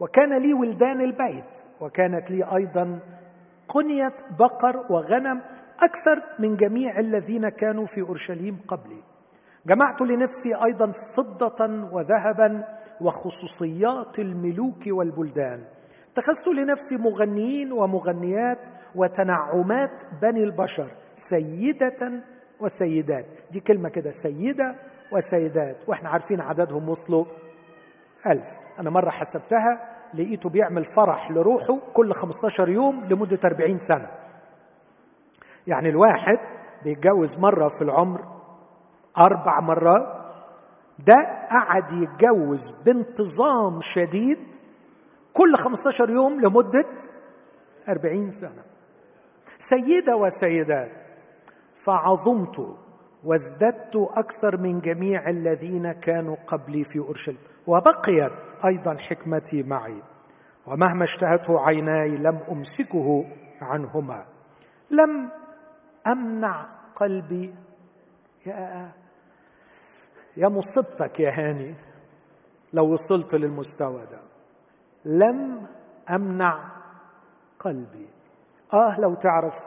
[0.00, 1.52] وكان لي ولدان البيت.
[1.80, 3.00] وكانت لي أيضا
[3.68, 5.40] قنية بقر وغنم
[5.80, 9.09] أكثر من جميع الذين كانوا في أورشليم قبلي.
[9.66, 12.64] جمعت لنفسي أيضا فضة وذهبا
[13.00, 15.64] وخصوصيات الملوك والبلدان.
[16.12, 18.58] اتخذت لنفسي مغنيين ومغنيات
[18.94, 22.12] وتنعمات بني البشر سيدة
[22.60, 23.26] وسيدات.
[23.50, 24.74] دي كلمة كده سيدة
[25.12, 25.76] وسيدات.
[25.86, 27.24] وإحنا عارفين عددهم وصلوا
[28.26, 28.48] ألف.
[28.78, 34.10] أنا مرة حسبتها لقيته بيعمل فرح لروحه كل 15 يوم لمدة 40 سنة.
[35.66, 36.38] يعني الواحد
[36.84, 38.39] بيتجوز مرة في العمر
[39.18, 40.20] أربع مرات
[40.98, 44.38] ده قعد يتجوز بانتظام شديد
[45.32, 46.84] كل 15 يوم لمدة
[47.88, 48.62] 40 سنة.
[49.58, 50.90] سيدة وسيدات
[51.74, 52.76] فعظمت
[53.24, 58.32] وازددت أكثر من جميع الذين كانوا قبلي في أورشليم وبقيت
[58.64, 60.02] أيضا حكمتي معي
[60.66, 63.24] ومهما اشتهته عيناي لم أمسكه
[63.60, 64.26] عنهما.
[64.90, 65.30] لم
[66.06, 67.54] أمنع قلبي
[68.46, 68.92] يا
[70.36, 71.74] يا مصيبتك يا هاني
[72.72, 74.20] لو وصلت للمستوى ده.
[75.04, 75.66] لم
[76.10, 76.72] أمنع
[77.58, 78.08] قلبي.
[78.72, 79.64] آه لو تعرف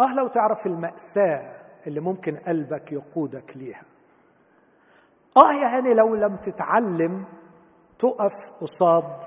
[0.00, 3.84] آه لو تعرف المأساة اللي ممكن قلبك يقودك ليها.
[5.36, 7.24] آه يا هاني لو لم تتعلم
[7.98, 9.24] تقف قصاد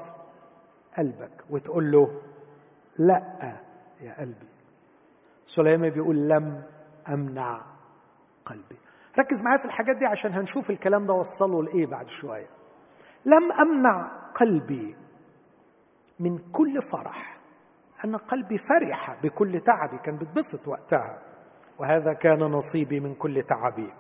[0.97, 2.21] قلبك وتقول له
[2.99, 3.59] لأ
[4.01, 4.47] يا قلبي.
[5.45, 6.63] سليمان بيقول لم
[7.09, 7.61] أمنع
[8.45, 8.82] قلبي.
[9.19, 12.49] ركز معايا في الحاجات دي عشان هنشوف الكلام ده وصله لإيه بعد شوية.
[13.25, 14.95] لم أمنع قلبي
[16.19, 17.39] من كل فرح.
[18.05, 19.97] أن قلبي فرح بكل تعبي.
[19.97, 21.21] كان بتبسط وقتها.
[21.79, 23.93] وهذا كان نصيبي من كل تعبي.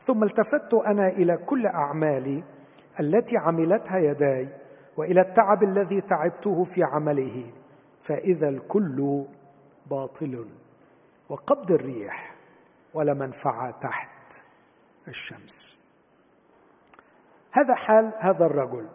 [0.00, 2.44] ثم التفت أنا إلى كل أعمالي
[3.00, 4.48] التي عملتها يداي
[4.96, 7.52] وإلى التعب الذي تعبته في عمله.
[8.02, 9.24] فإذا الكل
[9.86, 10.48] باطل.
[11.28, 12.34] وقبض الريح
[12.94, 14.17] ولا منفعه تحت.
[15.08, 15.78] الشمس.
[17.52, 18.88] هذا حال هذا الرجل.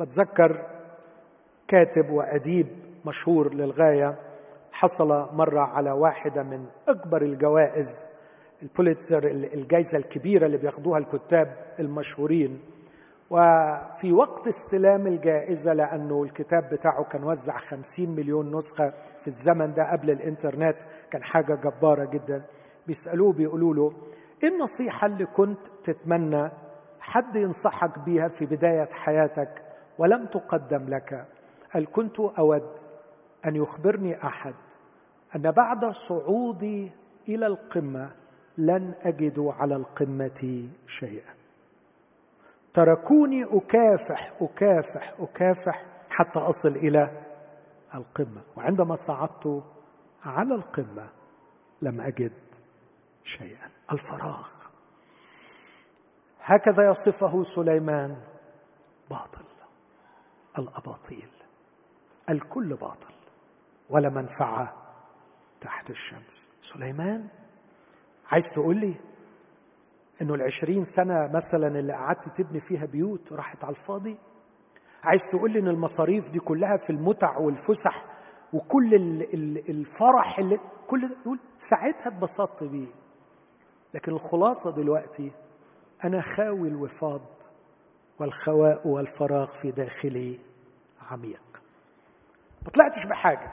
[0.00, 0.66] بتذكر
[1.68, 2.66] كاتب وأديب
[3.06, 4.18] مشهور للغاية.
[4.72, 8.08] حصل مرة على واحدة من أكبر الجوائز
[8.62, 12.60] البوليتزر الجائزه الكبيرة اللي بياخدوها الكتاب المشهورين.
[13.30, 19.92] وفي وقت استلام الجائزة لأنه الكتاب بتاعه كان وزع خمسين مليون نسخة في الزمن ده
[19.92, 20.76] قبل الإنترنت
[21.10, 22.44] كان حاجة جبارة جدا.
[22.86, 23.92] بيسألوه بيقولوا له
[24.44, 26.50] إيه النصيحة اللي كنت تتمنى
[27.00, 29.62] حد ينصحك بيها في بداية حياتك
[29.98, 31.28] ولم تقدم لك؟
[31.74, 32.78] قال كنت أود
[33.46, 34.54] أن يخبرني أحد
[35.36, 36.92] أن بعد صعودي
[37.28, 38.10] إلى القمة
[38.58, 41.34] لن أجد على القمة شيئا؟
[42.74, 47.10] تركوني أكافح أكافح أكافح حتى أصل إلى
[47.94, 49.64] القمة وعندما صعدت
[50.24, 51.10] على القمة
[51.82, 52.32] لم أجد
[53.24, 53.73] شيئا.
[53.92, 54.48] الفراغ.
[56.40, 58.16] هكذا يصفه سليمان
[59.10, 59.44] باطل
[60.58, 61.28] الأباطيل
[62.30, 63.14] الكل باطل
[63.90, 64.74] ولا منفعة
[65.60, 66.48] تحت الشمس.
[66.62, 67.28] سليمان
[68.26, 68.94] عايز تقول لي
[70.22, 74.18] إنه العشرين سنة مثلا اللي قعدت تبني فيها بيوت راحت على الفاضي؟
[75.04, 78.04] عايز تقول لي إن المصاريف دي كلها في المتع والفسح
[78.52, 78.94] وكل
[79.68, 83.03] الفرح اللي كل يقول ساعتها اتبسطت بيه.
[83.94, 85.32] لكن الخلاصة دلوقتي
[86.04, 87.22] أنا خاوي الوفاض
[88.20, 90.38] والخواء والفراغ في داخلي
[91.10, 91.62] عميق.
[92.62, 93.52] ما طلعتش بحاجة.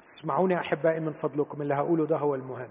[0.00, 2.70] بس اسمعوني أحبائي من فضلكم اللي هقوله ده هو المهم.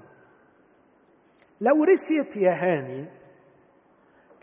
[1.61, 3.05] لو رسيت يا هاني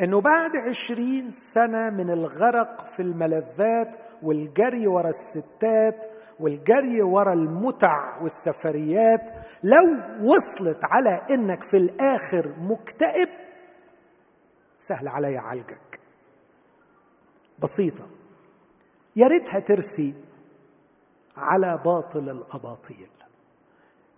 [0.00, 6.06] إنه بعد عشرين سنة من الغرق في الملذات والجري ورا الستات
[6.40, 9.30] والجري ورا المتع والسفريات
[9.62, 9.86] لو
[10.22, 13.28] وصلت على إنك في الآخر مكتئب
[14.78, 16.00] سهل علي اعالجك
[17.58, 18.06] بسيطة.
[19.16, 20.14] يا ريتها ترسي
[21.36, 23.10] على باطل الأباطيل.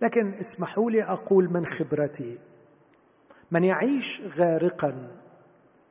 [0.01, 2.39] لكن اسمحوا لي أقول من خبرتي
[3.51, 5.11] من يعيش غارقا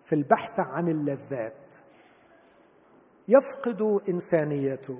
[0.05, 1.75] في البحث عن اللذات
[3.29, 4.99] يفقد إنسانيته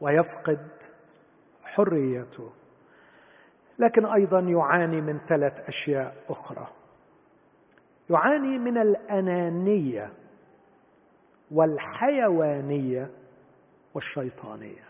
[0.00, 0.68] ويفقد
[1.62, 2.52] حريته.
[3.78, 6.66] لكن أيضا يعاني من ثلاث أشياء أخرى.
[8.10, 10.12] يعاني من الأنانية
[11.50, 13.10] والحيوانية
[13.94, 14.84] والشيطانية.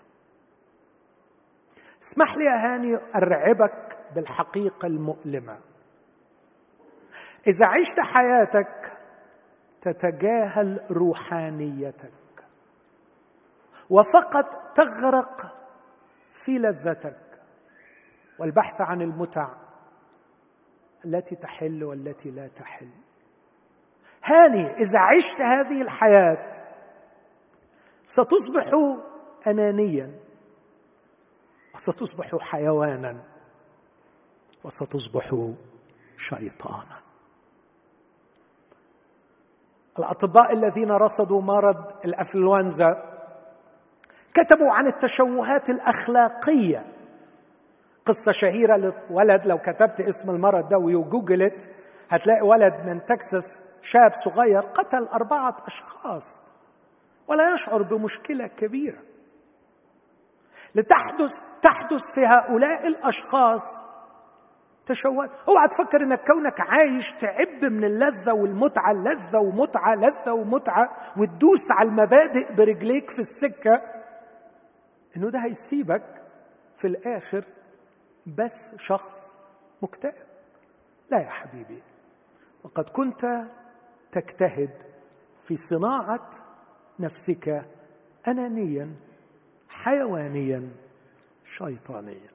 [2.02, 5.58] اسمح لي يا هاني أرعبك بالحقيقة المؤلمة.
[7.46, 8.98] إذا عشت حياتك
[9.80, 12.19] تتجاهل روحانيتك.
[13.90, 15.56] وفقط تغرق
[16.32, 17.18] في لذتك
[18.38, 19.54] والبحث عن المتع
[21.04, 22.90] التي تحل والتي لا تحل.
[24.24, 26.52] هاني إذا عشت هذه الحياة
[28.04, 28.64] ستصبح
[29.46, 30.20] انانيا
[31.74, 33.24] وستصبح حيوانا
[34.64, 35.54] وستصبح
[36.16, 37.00] شيطانا.
[39.98, 43.09] الأطباء الذين رصدوا مرض الانفلونزا
[44.34, 46.86] كتبوا عن التشوهات الأخلاقية.
[48.06, 48.76] قصة شهيرة
[49.10, 51.70] لولد لو كتبت اسم المرض ده ويوجوجلت
[52.10, 56.42] هتلاقي ولد من تكساس شاب صغير قتل أربعة أشخاص
[57.28, 58.98] ولا يشعر بمشكلة كبيرة.
[60.74, 63.82] لتحدث تحدث في هؤلاء الأشخاص
[64.86, 71.70] تشوهات اوعى تفكر إنك كونك عايش تعب من اللذة والمتعة لذة ومتعة لذة ومتعة وتدوس
[71.70, 73.82] على المبادئ برجليك في السكة.
[75.16, 76.22] إنه ده هيسيبك
[76.74, 77.44] في الآخر
[78.26, 79.34] بس شخص
[79.82, 80.26] مكتئب.
[81.10, 81.82] لا يا حبيبي
[82.64, 83.26] وقد كنت
[84.12, 84.82] تجتهد
[85.42, 86.30] في صناعة
[86.98, 87.64] نفسك
[88.28, 88.94] انانيا
[89.68, 90.68] حيوانيا
[91.44, 92.30] شيطانيا.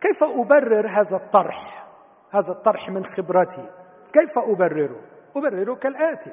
[0.00, 1.90] كيف أبرر هذا الطرح؟
[2.30, 3.70] هذا الطرح من خبرتي.
[4.12, 5.02] كيف أبرره؟
[5.36, 6.32] أبرره كالآتي.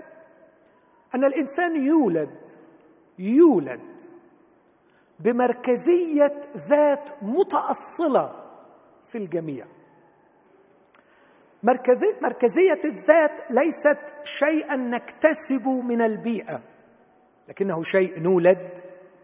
[1.16, 2.38] أن الإنسان يولد
[3.20, 4.02] يولد
[5.20, 8.44] بمركزية ذات متأصلة
[9.08, 9.66] في الجميع.
[12.22, 16.62] مركزية الذات ليست شيئا نكتسب من البيئة
[17.50, 18.80] لكنه شيء نولد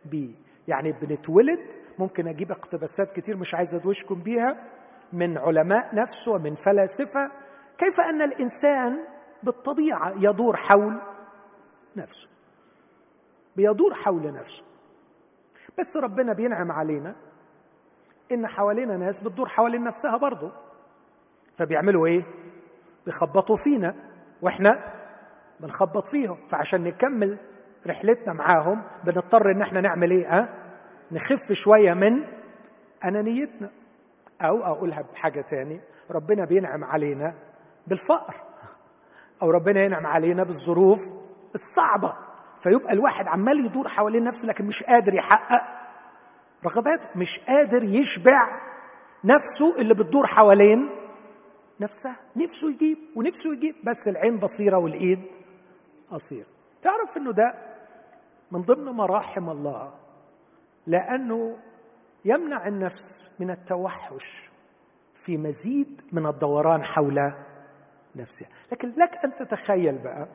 [0.05, 0.35] به.
[0.67, 4.69] يعني بنتولد ممكن أجيب اقتباسات كتير مش عايز أدوشكم بيها.
[5.13, 7.31] من علماء نفس ومن فلاسفة.
[7.77, 8.97] كيف أن الإنسان
[9.43, 11.01] بالطبيعة يدور حول
[11.95, 12.27] نفسه؟
[13.55, 14.63] بيدور حول نفسه.
[15.79, 17.15] بس ربنا بينعم علينا
[18.31, 20.51] إن حوالينا ناس بتدور حوالين نفسها برضه
[21.57, 22.23] فبيعملوا إيه؟
[23.05, 23.95] بيخبطوا فينا
[24.41, 24.93] وإحنا
[25.59, 26.37] بنخبط فيهم.
[26.49, 27.39] فعشان نكمل
[27.87, 30.49] رحلتنا معاهم بنضطر إن إحنا نعمل إيه؟ ها؟
[31.11, 32.23] نخف شوية من
[33.05, 33.71] أنانيتنا.
[34.41, 35.81] أو أقولها بحاجة تاني
[36.11, 37.35] ربنا بينعم علينا
[37.87, 38.35] بالفقر
[39.41, 40.99] أو ربنا ينعم علينا بالظروف
[41.55, 42.13] الصعبة.
[42.63, 45.61] فيبقى الواحد عمال يدور حوالين نفسه لكن مش قادر يحقق
[46.65, 48.47] رغباته مش قادر يشبع
[49.23, 50.89] نفسه اللي بتدور حوالين
[51.79, 52.15] نفسها.
[52.35, 55.19] نفسه يجيب ونفسه يجيب بس العين بصيرة والإيد
[56.11, 56.47] قصيرة.
[56.81, 57.53] تعرف إنه ده
[58.51, 59.93] من ضمن مراحم الله
[60.87, 61.57] لأنه
[62.25, 64.49] يمنع النفس من التوحش
[65.13, 67.19] في مزيد من الدوران حول
[68.15, 68.47] نفسها.
[68.71, 70.27] لكن لك أن تتخيل بقى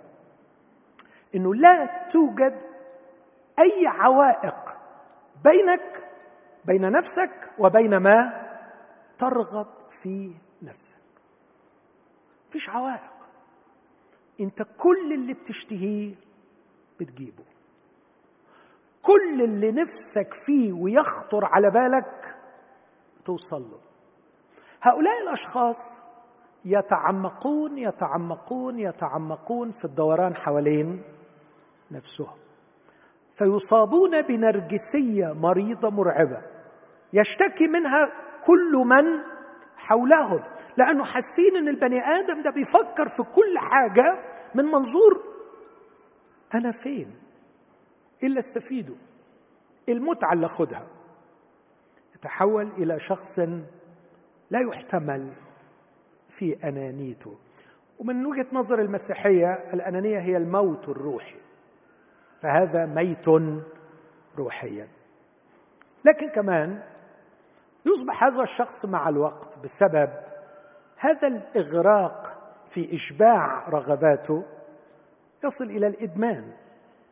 [1.35, 2.63] إنه لا توجد
[3.59, 4.79] أي عوائق
[5.45, 6.09] بينك
[6.65, 8.49] بين نفسك وبين ما
[9.19, 9.67] ترغب
[10.03, 10.97] في نفسك.
[12.51, 13.13] فيش عوائق.
[14.41, 16.15] أنت كل اللي بتشتهيه
[17.01, 17.45] بتجيبه.
[19.03, 22.37] كل اللي نفسك فيه ويخطر على بالك
[23.25, 23.81] توصل له.
[24.83, 26.03] هؤلاء الأشخاص
[26.65, 31.03] يتعمقون يتعمقون يتعمقون في الدوران حوالين
[31.91, 32.39] نفسهم
[33.37, 36.43] فيصابون بنرجسية مريضة مرعبة.
[37.13, 38.13] يشتكي منها
[38.47, 39.05] كل من
[39.77, 40.43] حولهم.
[40.77, 44.19] لأنه حاسين إن البني آدم ده بيفكر في كل حاجة
[44.55, 45.23] من منظور
[46.55, 47.11] أنا فين؟
[48.23, 48.95] إيه اللي أستفيده؟
[49.89, 50.87] إيه المتعة اللي أخدها؟
[52.15, 53.39] يتحول إلى شخص
[54.51, 55.33] لا يحتمل
[56.29, 57.39] في أنانيته.
[57.99, 61.37] ومن وجهة نظر المسيحية الأنانية هي الموت الروحي.
[62.43, 63.29] فهذا ميت
[64.39, 64.89] روحيا.
[66.05, 66.83] لكن كمان
[67.87, 70.11] يصبح هذا الشخص مع الوقت بسبب
[70.97, 74.45] هذا الإغراق في إشباع رغباته
[75.45, 76.53] يصل إلى الإدمان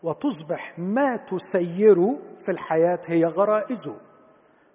[0.02, 3.96] وتصبح ما تسيره في الحياة هي غرائزه.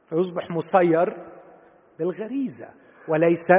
[0.10, 1.18] فيصبح مسير
[2.00, 2.70] بالغريزة
[3.08, 3.52] وليس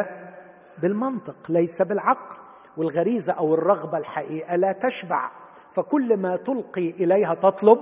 [0.79, 2.37] بالمنطق ليس بالعقل
[2.77, 5.31] والغريزة أو الرغبة الحقيقة لا تشبع.
[5.73, 7.79] فكل ما تلقي إليها تطلب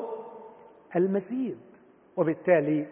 [0.96, 1.58] المزيد
[2.16, 2.86] وبالتالي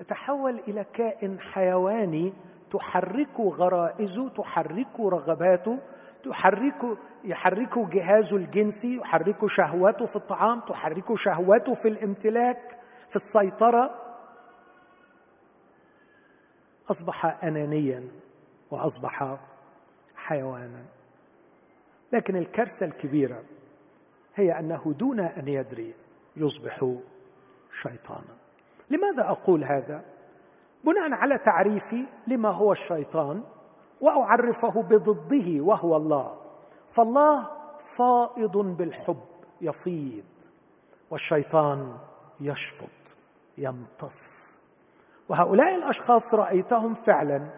[0.00, 2.32] يتحول إلى كائن حيواني
[2.70, 5.78] تحرك غرائزه تحرك رغباته
[6.22, 12.78] تحرك يحرك جهازه الجنسي يحرك شهوته في الطعام تحرك شهوته في الامتلاك
[13.08, 14.00] في السيطرة.
[16.90, 18.08] أصبح انانيا
[18.70, 19.38] وأصبح
[20.14, 20.84] حيوانا.
[22.12, 23.42] لكن الكارثة الكبيرة
[24.34, 25.94] هي أنه دون أن يدري
[26.36, 26.94] يصبح
[27.82, 28.36] شيطانا.
[28.90, 30.04] لماذا أقول هذا؟
[30.84, 33.42] بناء على تعريفي لما هو الشيطان
[34.00, 36.38] وأعرفه بضده وهو الله.
[36.86, 37.50] فالله
[37.96, 39.24] فائض بالحب
[39.60, 40.24] يفيض
[41.10, 41.98] والشيطان
[42.40, 43.16] يشفط
[43.58, 44.58] يمتص.
[45.28, 47.48] وهؤلاء الأشخاص رأيتهم فعلا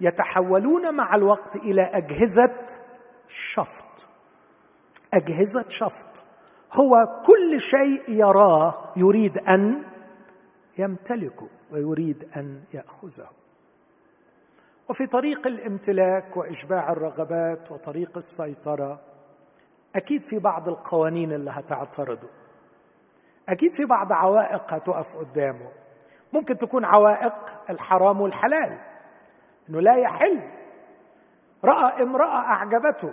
[0.00, 2.80] يتحولون مع الوقت إلى أجهزة
[3.28, 4.08] شفط.
[5.14, 6.06] أجهزة شفط.
[6.72, 9.82] هو كل شيء يراه يريد أن
[10.78, 13.28] يمتلكه ويريد أن يأخذه.
[14.90, 19.00] وفي طريق الامتلاك وإشباع الرغبات وطريق السيطرة
[19.96, 22.28] أكيد في بعض القوانين اللي هتعترضه.
[23.48, 25.72] أكيد في بعض عوائق هتقف قدامه.
[26.32, 27.34] ممكن تكون عوائق
[27.70, 28.78] الحرام والحلال
[29.68, 30.40] إنه لا يحل.
[31.64, 33.12] رأى امرأة أعجبته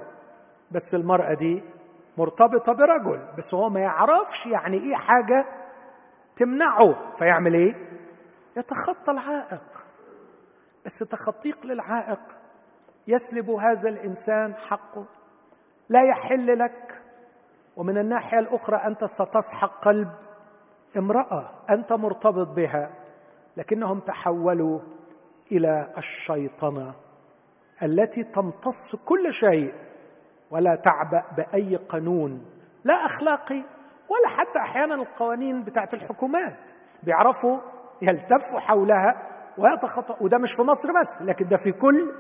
[0.72, 1.64] بس المرأة دي
[2.18, 5.46] مرتبطة برجل بس هو ما يعرفش يعني إيه حاجة
[6.36, 7.76] تمنعه فيعمل إيه؟
[8.58, 9.86] يتخطى العائق.
[10.86, 12.22] بس تخطيك للعائق.
[13.08, 15.06] يسلب هذا الإنسان حقه.
[15.90, 17.02] لا يحل لك
[17.78, 20.12] ومن الناحية الأخرى أنت ستصحق قلب
[20.98, 22.92] امرأة أنت مرتبط بها
[23.58, 24.80] لكنهم تحولوا
[25.52, 26.96] إلى الشيطنة
[27.84, 29.74] التي تمتص كل شيء
[30.52, 32.46] ولا تعبأ بأي قانون
[32.84, 33.64] لا أخلاقي
[34.10, 36.72] ولا حتى أحيانا القوانين بتاعت الحكومات.
[37.04, 37.60] بيعرفوا
[38.02, 39.28] يلتفوا حولها
[39.58, 42.12] ويتخطى وده مش في مصر بس لكن ده في كل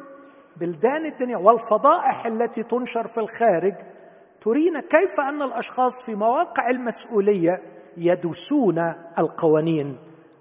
[0.57, 1.37] بلدان الدنيا.
[1.37, 3.73] والفضائح التي تنشر في الخارج
[4.41, 7.61] ترينا كيف أن الأشخاص في مواقع المسؤولية
[7.97, 9.97] يدسون القوانين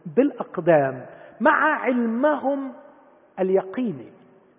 [0.07, 1.07] بالأقدام
[1.41, 2.73] مع علمهم
[3.41, 4.13] اليقيني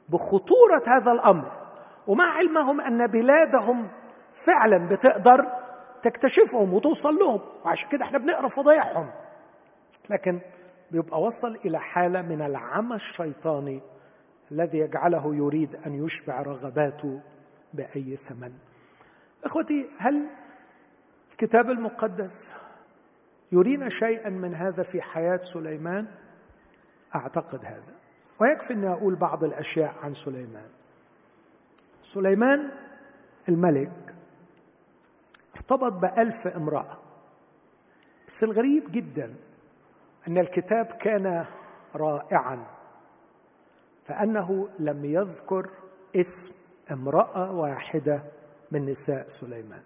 [0.10, 1.61] بخطورة هذا الأمر.
[2.08, 3.90] ومع علمهم أن بلادهم
[4.32, 5.46] فعلا بتقدر
[6.02, 7.42] تكتشفهم وتوصل لهم.
[7.66, 9.12] وعشان كده إحنا بنقرأ فضايحهم.
[10.10, 10.42] لكن
[10.92, 13.82] بيبقى وصل إلى حالة من العمى الشيطاني
[14.52, 17.22] الذي يجعله يريد أن يشبع رغباته
[17.74, 18.54] بأي ثمن.
[19.44, 20.30] إخوتي هل
[21.32, 22.54] الكتاب المقدس
[23.52, 26.08] يرينا شيئا من هذا في حياة سليمان؟
[27.16, 27.96] أعتقد هذا.
[28.40, 30.70] ويكفي إني أقول بعض الأشياء عن سليمان.
[32.04, 32.70] سليمان
[33.50, 34.16] الملك
[35.56, 36.98] ارتبط بألف امرأة.
[38.28, 39.36] بس الغريب جدا
[40.28, 41.46] أن الكتاب كان
[41.96, 42.66] رائعا
[44.06, 45.70] فأنه لم يذكر
[46.16, 46.54] اسم
[46.92, 48.24] امرأة واحدة
[48.72, 49.82] من نساء سليمان.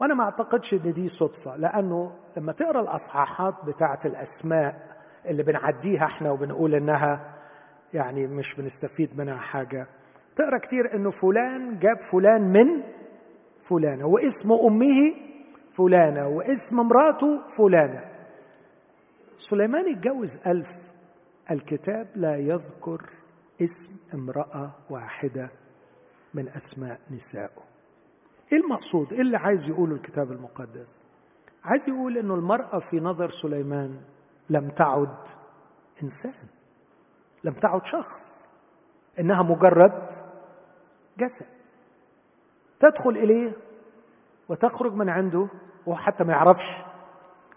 [0.00, 6.30] وأنا ما أعتقدش إن دي صدفة لأنه لما تقرأ الأصحاحات بتاعة الأسماء اللي بنعديها إحنا
[6.30, 7.34] وبنقول إنها
[7.94, 9.86] يعني مش بنستفيد منها حاجة
[10.36, 12.82] تقرأ كتير إنه فلان جاب فلان من
[13.60, 15.14] فلانة واسم أمه
[15.70, 18.04] فلانة واسم امراته فلانة
[19.38, 20.70] سليمان اتجوز ألف
[21.50, 23.10] الكتاب لا يذكر
[23.62, 25.50] اسم امرأة واحدة
[26.34, 27.62] من أسماء نسائه
[28.52, 31.00] إيه المقصود؟ إيه اللي عايز يقوله الكتاب المقدس؟
[31.64, 34.00] عايز يقول إنه المرأة في نظر سليمان
[34.50, 35.16] لم تعد
[36.02, 36.48] إنسان
[37.44, 38.46] لم تعد شخص
[39.20, 40.25] إنها مجرد
[41.18, 41.46] جسد.
[42.80, 43.56] تدخل إليه
[44.48, 45.48] وتخرج من عنده
[45.86, 46.76] وهو حتى ما يعرفش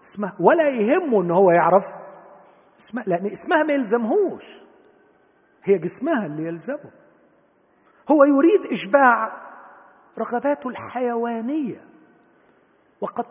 [0.04, 1.84] اسمها ولا يهمه إن هو يعرف
[2.80, 4.46] اسمها لأن اسمها ما يلزمهوش.
[5.64, 6.92] هي جسمها اللي يلزمه.
[8.12, 9.32] هو يريد إشباع
[10.20, 11.82] رغباته الحيوانية
[13.02, 13.26] وقد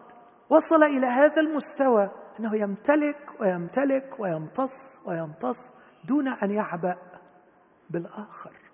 [0.50, 2.10] وصل إلى هذا المستوى
[2.40, 5.74] إنه يمتلك ويمتلك ويمتص ويمتص
[6.04, 6.96] دون أن يعبأ
[7.90, 8.67] بالآخر.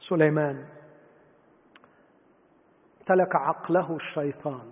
[0.00, 0.66] سليمان
[3.00, 4.70] امتلك عقله الشيطان.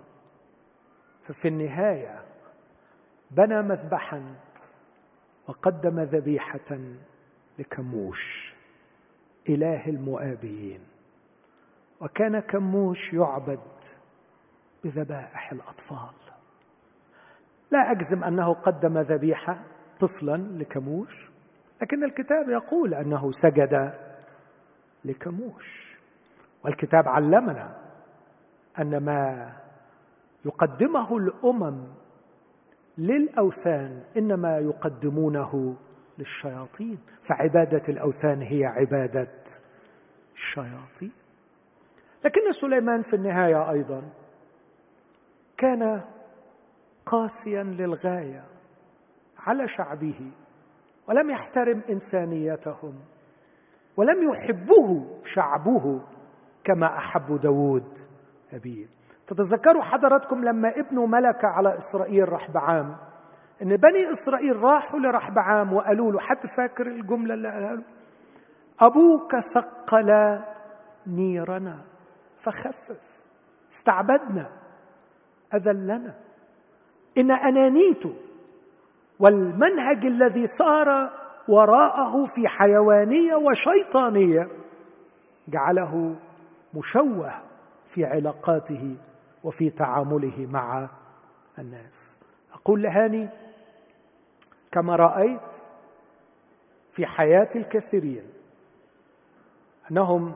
[1.21, 2.25] ففي النهاية
[3.31, 4.35] بنى مذبحا
[5.47, 6.79] وقدم ذبيحة
[7.59, 8.55] لكموش
[9.49, 10.81] إله المؤابيين.
[12.01, 13.83] وكان كموش يعبد
[14.83, 16.15] بذبائح الأطفال.
[17.71, 19.63] لا أجزم أنه قدم ذبيحة
[19.99, 21.31] طفلا لكموش
[21.81, 23.93] لكن الكتاب يقول أنه سجد
[25.05, 25.97] لكموش.
[26.63, 27.79] والكتاب علمنا
[28.79, 29.53] أن ما
[30.45, 31.87] يقدمه الأمم
[32.97, 35.75] للأوثان إنما يقدمونه
[36.17, 36.99] للشياطين.
[37.21, 39.27] فعبادة الأوثان هي عبادة
[40.35, 41.11] الشياطين.
[42.25, 44.03] لكن سليمان في النهاية أيضا
[45.57, 46.03] كان
[47.05, 48.45] قاسيا للغاية
[49.37, 50.31] على شعبه
[51.07, 52.99] ولم يحترم إنسانيتهم.
[53.99, 56.01] ولم يحبه شعبه
[56.63, 57.99] كما أحب داود
[58.53, 58.87] ابيه
[59.27, 62.97] تتذكروا حضراتكم لما ابنه ملك على إسرائيل رحبعام
[63.61, 67.83] إن بني إسرائيل راحوا لرحبعام وقالوا له حد فاكر الجملة اللي قالها له؟
[68.79, 70.39] أبوك ثقل
[71.07, 71.85] نيرنا
[72.37, 73.23] فخفف
[73.71, 74.51] استعبدنا
[75.53, 76.15] أذلنا.
[77.17, 78.13] إن انانيته
[79.19, 81.09] والمنهج الذي صار
[81.49, 84.47] وراءه في حيوانية وشيطانية
[85.47, 86.15] جعله
[86.73, 87.33] مشوه
[87.85, 88.97] في علاقاته
[89.43, 90.89] وفي تعامله مع
[91.59, 92.19] الناس.
[92.53, 93.29] أقول لهاني
[94.71, 95.55] كما رأيت
[96.91, 98.23] في حياة الكثيرين
[99.91, 100.35] أنهم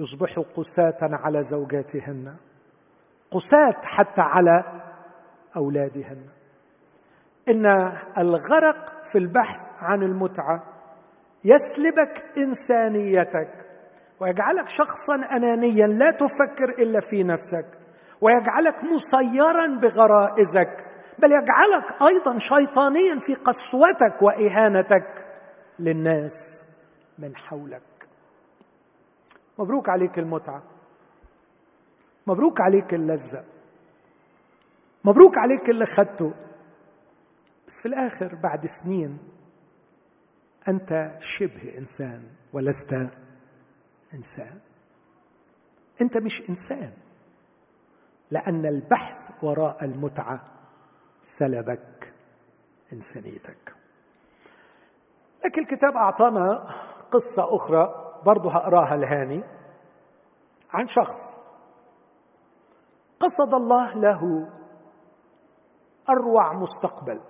[0.00, 2.36] يصبحوا قساة على زوجاتهن
[3.30, 4.82] قساة حتى على
[5.56, 6.35] أولادهن.
[7.48, 7.66] إن
[8.18, 10.62] الغرق في البحث عن المتعة
[11.44, 13.48] يسلبك إنسانيتك
[14.20, 17.66] ويجعلك شخصا انانيا لا تفكر إلا في نفسك
[18.20, 20.86] ويجعلك مسيرا بغرائزك
[21.18, 25.26] بل يجعلك أيضا شيطانيا في قسوتك وإهانتك
[25.78, 26.64] للناس
[27.18, 27.82] من حولك.
[29.58, 30.62] مبروك عليك المتعة.
[32.26, 33.44] مبروك عليك اللذة.
[35.04, 36.34] مبروك عليك اللي خدته.
[37.66, 39.18] بس في الآخر بعد سنين
[40.68, 43.10] أنت شبه إنسان ولست
[44.14, 44.60] إنسان.
[46.00, 46.92] أنت مش إنسان
[48.30, 50.44] لأن البحث وراء المتعة
[51.22, 52.12] سلبك
[52.92, 53.74] إنسانيتك.
[55.44, 56.66] لكن الكتاب أعطانا
[57.10, 59.42] قصة أخرى برضه هقراها لهاني
[60.70, 61.34] عن شخص
[63.20, 64.48] قصد الله له
[66.08, 67.20] أروع مستقبل.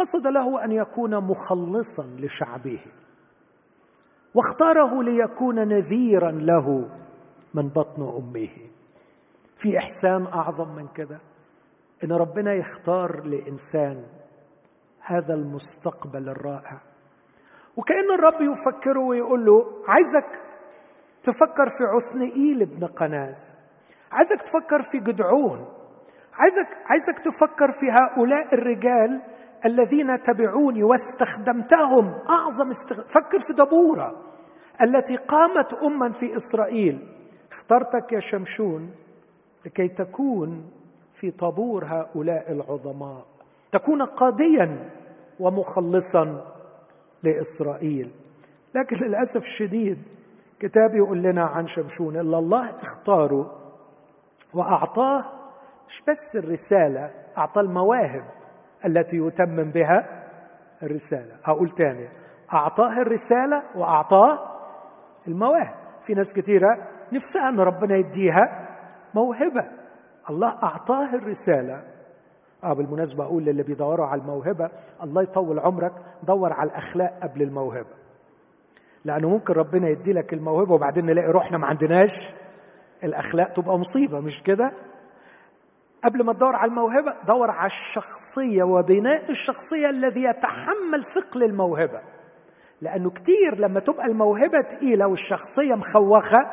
[0.00, 2.80] قصد له أن يكون مخلصا لشعبه
[4.34, 6.90] واختاره ليكون نذيرا له
[7.54, 8.48] من بطن أمه.
[9.56, 11.20] في إحسان أعظم من كده
[12.04, 14.06] إن ربنا يختار لإنسان
[15.00, 16.80] هذا المستقبل الرائع.
[17.76, 20.26] وكأن الرب يفكره ويقول له عايزك
[21.22, 23.56] تفكر في عثنئيل ابن قناز
[24.12, 25.68] عايزك تفكر في جدعون
[26.34, 29.29] عايزك عايزك تفكر في هؤلاء الرجال
[29.64, 33.00] الذين تبعوني واستخدمتهم أعظم استخ...
[33.00, 34.16] فكر في دبورة
[34.82, 37.08] التي قامت اما في إسرائيل.
[37.52, 38.90] اخترتك يا شمشون
[39.66, 40.70] لكي تكون
[41.12, 43.26] في طابور هؤلاء العظماء.
[43.72, 44.90] تكون قاضيا
[45.40, 46.46] ومخلصا
[47.22, 48.10] لإسرائيل.
[48.74, 49.98] لكن للأسف الشديد
[50.60, 53.56] كتاب يقول لنا عن شمشون الا الله اختاره
[54.54, 55.24] وأعطاه
[55.88, 58.24] مش بس الرسالة أعطاه المواهب.
[58.86, 60.26] التي يتمم بها
[60.82, 61.32] الرسالة.
[61.44, 62.08] أقول تاني.
[62.52, 64.38] أعطاه الرسالة وأعطاه
[65.28, 66.78] المواهب في ناس كثيره
[67.12, 68.68] نفسها إن ربنا يديها
[69.14, 69.70] موهبة.
[70.30, 71.82] الله أعطاه الرسالة.
[72.64, 74.70] آه بالمناسبة أقول للي بيدوروا على الموهبة
[75.02, 78.00] الله يطول عمرك دور على الأخلاق قبل الموهبة.
[79.04, 82.32] لأنه ممكن ربنا يدي لك الموهبة وبعدين نلاقي روحنا ما عندناش
[83.04, 84.72] الأخلاق تبقى مصيبة مش كده؟
[86.04, 92.02] قبل ما تدور على الموهبة دور على الشخصية وبناء الشخصية الذي يتحمل ثقل الموهبة.
[92.80, 96.50] لأنه كتير لما تبقى الموهبة تقيلة والشخصية مخوخة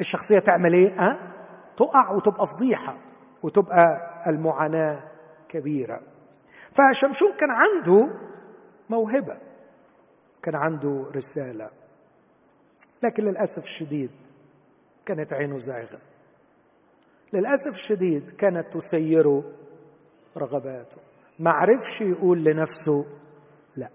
[0.00, 1.18] الشخصية تعمل ها؟ أه؟
[1.76, 2.98] تقع وتبقى فضيحة
[3.42, 5.04] وتبقى المعاناة
[5.48, 6.00] كبيرة.
[6.72, 8.10] فشمشون كان عنده
[8.90, 9.38] موهبة
[10.42, 11.70] كان عنده رسالة
[13.02, 14.10] لكن للأسف الشديد
[15.06, 15.98] كانت عينه زايغه
[17.32, 19.44] للأسف الشديد كانت تسيره
[20.36, 20.96] رغباته.
[21.38, 23.06] ما عرفش يقول لنفسه
[23.76, 23.90] لا.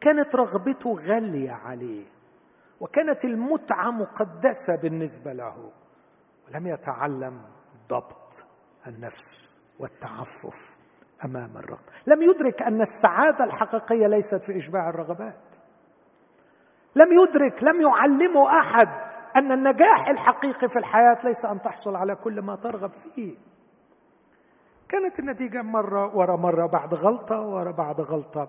[0.00, 2.04] كانت رغبته غالية عليه
[2.80, 5.72] وكانت المتعة مقدسة بالنسبة له.
[6.48, 7.40] ولم يتعلم
[7.88, 8.44] ضبط
[8.86, 10.76] النفس والتعفف
[11.24, 11.92] أمام الرغبة.
[12.06, 15.40] لم يدرك أن السعادة الحقيقية ليست في إشباع الرغبات.
[16.96, 22.42] لم يدرك لم يعلمه أحد أن النجاح الحقيقي في الحياة ليس أن تحصل على كل
[22.42, 23.34] ما ترغب فيه.
[24.88, 28.48] كانت النتيجة مرة ورا مرة بعد غلطة ورا بعد غلطة.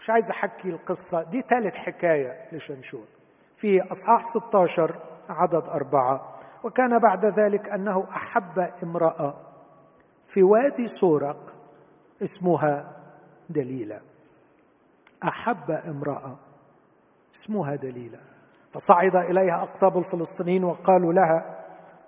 [0.00, 3.04] مش عايز أحكي القصة دي ثالث حكاية لشمشون
[3.56, 4.94] في إصحاح 16
[5.28, 6.36] عدد أربعة.
[6.64, 9.34] وكان بعد ذلك أنه أحب امرأة
[10.24, 11.54] في وادي سورق
[12.22, 12.96] اسمها
[13.50, 14.00] دليلة.
[15.24, 16.38] أحب امرأة
[17.34, 18.29] اسمها دليلة.
[18.70, 21.60] فصعد إليها أقطاب الفلسطينيين وقالوا لها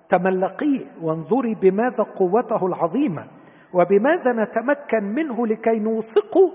[0.08, 3.26] تملقيه وانظري بماذا قوته العظيمة
[3.72, 6.52] وبماذا نتمكن منه لكي نوثقه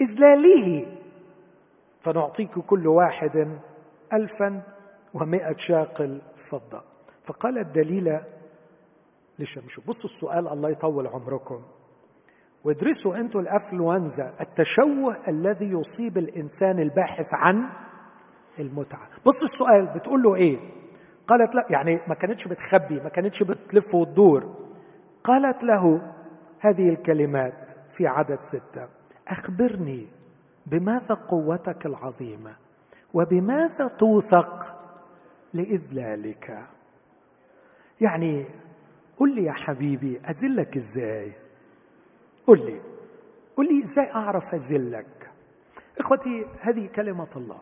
[0.00, 0.86] لإذلاله
[2.00, 3.58] فنعطيك كل واحد
[4.12, 4.62] ألفا
[5.14, 6.84] ومائة شاقل فضة.
[7.24, 8.24] فقالت دليلة
[9.38, 11.62] لشمشو بصوا السؤال الله يطول عمركم.
[12.64, 17.68] وادرسوا أنتوا الأفلونزا التشوه الذي يصيب الإنسان الباحث عن
[18.58, 19.08] المتعة.
[19.26, 20.58] بص السؤال بتقول له إيه؟
[21.28, 24.54] قالت لا يعني ما كانتش بتخبي ما كانتش بتلف وتدور.
[25.24, 26.12] قالت له
[26.60, 28.88] هذه الكلمات في عدد ستة.
[29.28, 30.06] أخبرني
[30.66, 32.56] بماذا قوتك العظيمة؟
[33.14, 34.74] وبماذا توثق
[35.54, 36.58] لإذلالك؟
[38.00, 38.44] يعني
[39.16, 41.32] قل لي يا حبيبي اذلك إزاي؟
[42.46, 42.80] قل لي
[43.56, 45.30] قل لي إزاي أعرف اذلك
[45.98, 47.60] إخوتي هذه كلمة الله.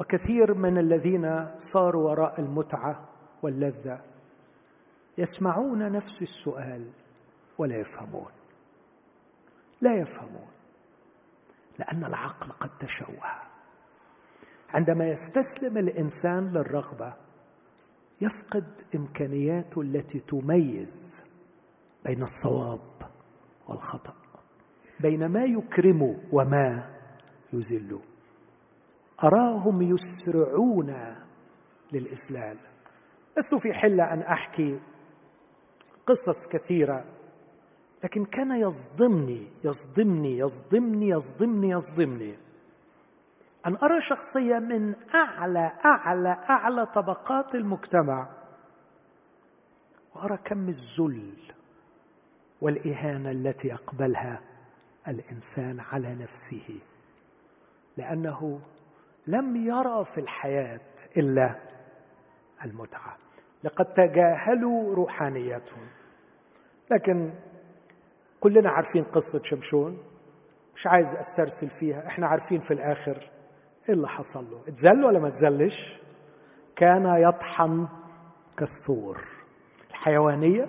[0.00, 3.08] وكثير من الذين صاروا وراء المتعة
[3.42, 4.00] واللذة
[5.18, 6.90] يسمعون نفس السؤال
[7.58, 8.32] ولا يفهمون.
[9.80, 10.50] لا يفهمون
[11.78, 13.42] لأن العقل قد تشوه.
[14.68, 17.14] عندما يستسلم الإنسان للرغبة
[18.20, 21.22] يفقد إمكانياته التي تميز
[22.04, 22.80] بين الصواب
[23.68, 24.14] والخطأ
[25.00, 26.96] بين ما يكرم وما
[27.52, 28.00] يذل.
[29.24, 31.16] أراهم يسرعون
[31.92, 32.58] للاذلال
[33.38, 34.80] لست في حلة أن أحكي
[36.06, 37.04] قصص كثيرة
[38.04, 42.38] لكن كان يصدمني يصدمني يصدمني يصدمني يصدمني
[43.66, 48.28] أن أرى شخصية من أعلى أعلى أعلى طبقات المجتمع
[50.14, 51.32] وأرى كم الذل
[52.60, 54.42] والإهانة التي يقبلها
[55.08, 56.80] الإنسان على نفسه
[57.96, 58.60] لأنه
[59.26, 60.80] لم يرى في الحياة
[61.16, 61.54] إلا
[62.64, 63.16] المتعة.
[63.64, 65.86] لقد تجاهلوا روحانيتهم
[66.90, 67.30] لكن
[68.40, 69.98] كلنا عارفين قصة شمشون.
[70.74, 72.06] مش عايز أسترسل فيها.
[72.06, 73.30] إحنا عارفين في الآخر
[73.88, 74.60] إيه اللي حصل له.
[74.68, 75.96] اتذل ولا ما اتذلش؟
[76.76, 77.88] كان يطحن
[78.56, 79.24] كالثور.
[79.90, 80.68] الحيوانية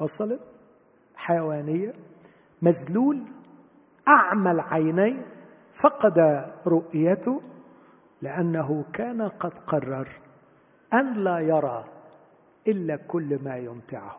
[0.00, 0.40] وصلت؟
[1.16, 1.94] حيوانية
[2.62, 3.22] مذلول
[4.08, 5.22] أعمى العينين
[5.72, 6.18] فقد
[6.66, 7.42] رؤيته.
[8.22, 10.08] لأنه كان قد قرر
[10.94, 11.84] أن لا يرى
[12.68, 14.18] إلا كل ما يمتعه.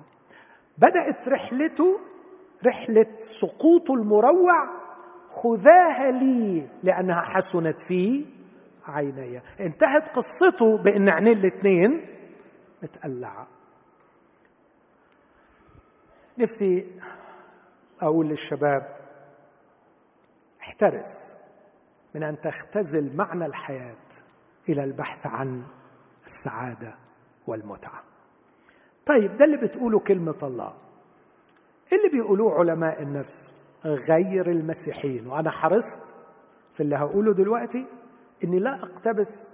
[0.77, 1.99] بدأت رحلته
[2.65, 4.53] رحلة سقوط المروع
[5.29, 8.25] خذاها لي لأنها حسنت في
[8.85, 9.41] عيني.
[9.59, 12.05] انتهت قصته بأن عينين الاثنين
[12.83, 13.47] متقلعة
[16.37, 16.99] نفسي
[18.01, 18.97] أقول للشباب
[20.61, 21.38] احترس.
[22.15, 23.97] من أن تختزل معنى الحياة
[24.69, 25.63] إلى البحث عن
[26.25, 26.95] السعادة
[27.47, 28.03] والمتعة.
[29.05, 30.73] طيب ده اللي بتقوله كلمة الله.
[31.93, 33.51] اللي بيقولوه علماء النفس؟
[33.85, 35.27] غير المسيحيين.
[35.27, 36.13] وأنا حرصت
[36.73, 37.85] في اللي هقوله دلوقتي
[38.43, 39.53] إني لا أقتبس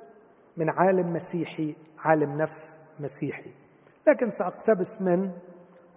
[0.58, 3.52] من عالم مسيحي عالم نفس مسيحي
[4.08, 5.32] لكن سأقتبس من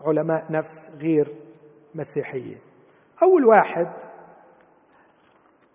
[0.00, 1.34] علماء نفس غير
[1.94, 2.58] مسيحيين.
[3.22, 3.92] أول واحد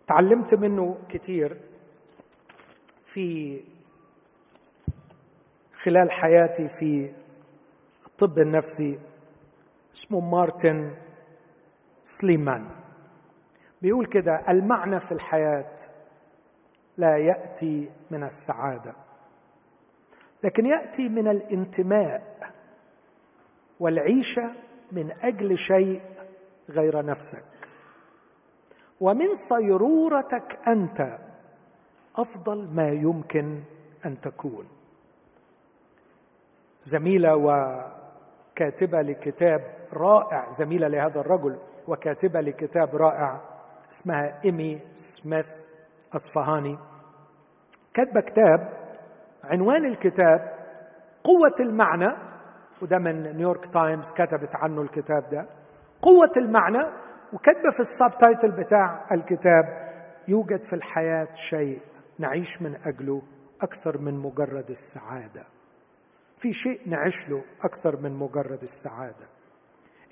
[0.08, 1.62] تعلمت منه كثير
[3.06, 3.60] في
[5.74, 7.12] خلال حياتي في
[8.08, 8.99] الطب النفسي
[9.95, 10.95] اسمه مارتن
[12.04, 12.70] سليمان.
[13.82, 15.76] بيقول كده المعنى في الحياة
[16.97, 18.95] لا يأتي من السعادة
[20.43, 22.51] لكن يأتي من الانتماء
[23.80, 24.51] والعيشة
[24.91, 26.01] من أجل شيء
[26.70, 27.53] غير نفسك.
[29.04, 31.18] ومن صيرورتك أنت
[32.16, 33.60] أفضل ما يمكن
[34.06, 34.68] أن تكون.
[36.84, 39.62] زميلة وكاتبة لكتاب
[39.93, 43.41] رائع زميلة لهذا الرجل وكاتبة لكتاب رائع
[43.91, 45.47] اسمها إيمي سميث
[46.16, 46.78] أصفهاني.
[47.93, 48.60] كاتبة كتاب
[49.43, 50.54] عنوان الكتاب
[51.24, 52.12] قوة المعنى
[52.82, 55.47] وده من نيويورك تايمز كتبت عنه الكتاب ده.
[56.01, 57.03] قوة المعنى
[57.34, 59.93] وكتبه في ال subtitle بتاع الكتاب
[60.27, 61.81] يوجد في الحياة شيء
[62.19, 63.21] نعيش من أجله
[63.61, 65.43] أكثر من مجرد السعادة.
[66.38, 69.25] في شيء نعيش له أكثر من مجرد السعادة.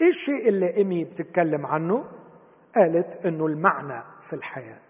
[0.01, 2.05] إيه الشيء اللي إيمي بتتكلم عنه؟
[2.75, 4.81] قالت إنه المعنى في الحياة.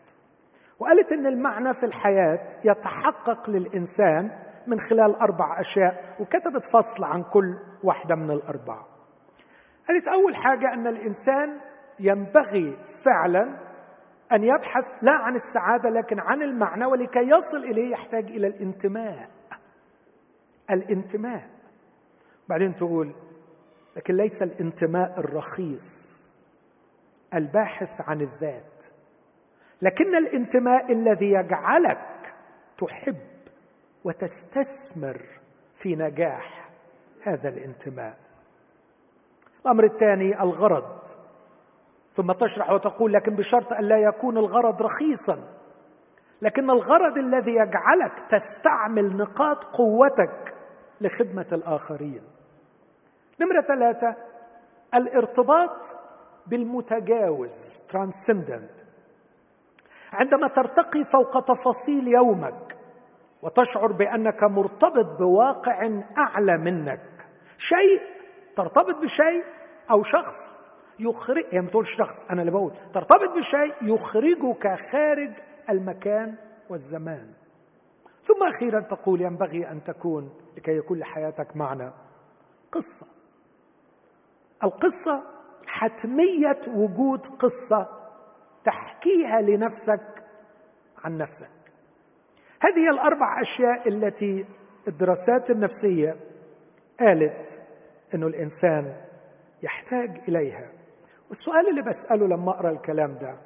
[0.80, 4.32] وقالت إن المعنى في الحياة يتحقق للإنسان
[4.68, 8.88] من خلال أربع أشياء وكتبت فصل عن كل واحدة من الأربعة.
[9.88, 13.58] قالت أول حاجة أن الإنسان ينبغي فعلا
[14.32, 19.30] أن يبحث لا عن السعادة لكن عن المعنى ولكي يصل إليه يحتاج إلى الانتماء.
[20.72, 21.50] الانتماء.
[22.50, 23.16] بعدين تقول
[23.96, 26.22] لكن ليس الانتماء الرخيص
[27.34, 28.84] الباحث عن الذات.
[29.82, 32.34] لكن الانتماء الذي يجعلك
[32.78, 33.18] تحب
[34.04, 35.22] وتستثمر
[35.74, 36.70] في نجاح
[37.22, 38.18] هذا الانتماء.
[39.66, 41.21] الأمر الثاني الغرض.
[42.14, 45.38] ثم تشرح وتقول لكن بشرط أن لا يكون الغرض رخيصا.
[46.42, 50.54] لكن الغرض الذي يجعلك تستعمل نقاط قوتك
[51.02, 52.22] لخدمة الآخرين.
[53.42, 54.16] نمرة ثلاثة
[54.96, 55.98] الارتباط
[56.48, 58.72] بالمتجاوز ترانسندنت
[60.14, 62.78] عندما ترتقي فوق تفاصيل يومك
[63.42, 68.02] وتشعر بأنك مرتبط بواقع أعلى منك شيء
[68.56, 69.44] ترتبط بشيء
[69.92, 70.52] أو شخص
[71.02, 75.32] يخرج يعني ما تقولش شخص أنا اللي بقول ترتبط بشيء يخرجك خارج
[75.70, 76.36] المكان
[76.70, 77.34] والزمان.
[78.24, 81.92] ثم أخيرا تقول ينبغي أن تكون لكي يكون لحياتك معنى.
[82.72, 83.06] قصة.
[84.64, 85.24] القصة
[85.68, 87.90] حتمية وجود قصة
[88.64, 90.24] تحكيها لنفسك
[91.04, 91.50] عن نفسك.
[92.62, 94.46] هذه الأربع أشياء التي
[94.88, 96.16] الدراسات النفسية
[97.00, 97.60] قالت
[98.16, 98.96] إنه الإنسان
[99.64, 100.81] يحتاج إليها.
[101.32, 103.38] والسؤال اللي بسأله لما أقرأ الكلام ده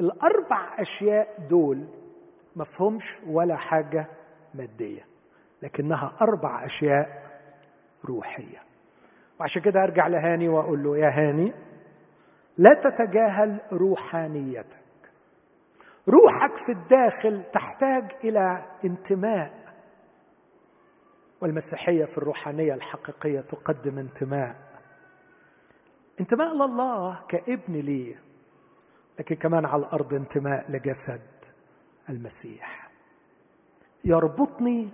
[0.00, 1.86] الأربع أشياء دول
[2.56, 4.06] مفهومش ولا حاجة
[4.54, 5.06] مادية
[5.62, 7.06] لكنها أربع أشياء
[8.04, 8.58] روحية.
[9.40, 11.52] وعشان كده أرجع لهاني وأقول له يا هاني
[12.58, 14.86] لا تتجاهل روحانيتك.
[16.08, 19.54] روحك في الداخل تحتاج إلى انتماء.
[21.40, 24.65] والمسيحية في الروحانية الحقيقية تقدم انتماء.
[26.20, 28.16] انتماء لله كابن لي
[29.18, 31.20] لكن كمان على الأرض انتماء لجسد
[32.08, 32.90] المسيح.
[34.04, 34.90] يربطني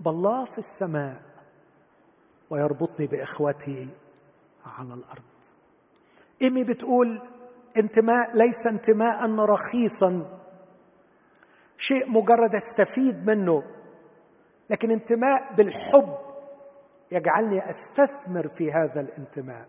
[0.00, 1.22] بالله في السماء
[2.50, 3.88] ويربطني بإخوتي
[4.64, 5.22] على الأرض.
[6.42, 7.20] إيمي بتقول
[7.76, 10.40] انتماء ليس انتماء رخيصا.
[11.76, 13.62] شيء مجرد أستفيد منه
[14.70, 16.18] لكن انتماء بالحب
[17.12, 19.68] يجعلني أستثمر في هذا الانتماء.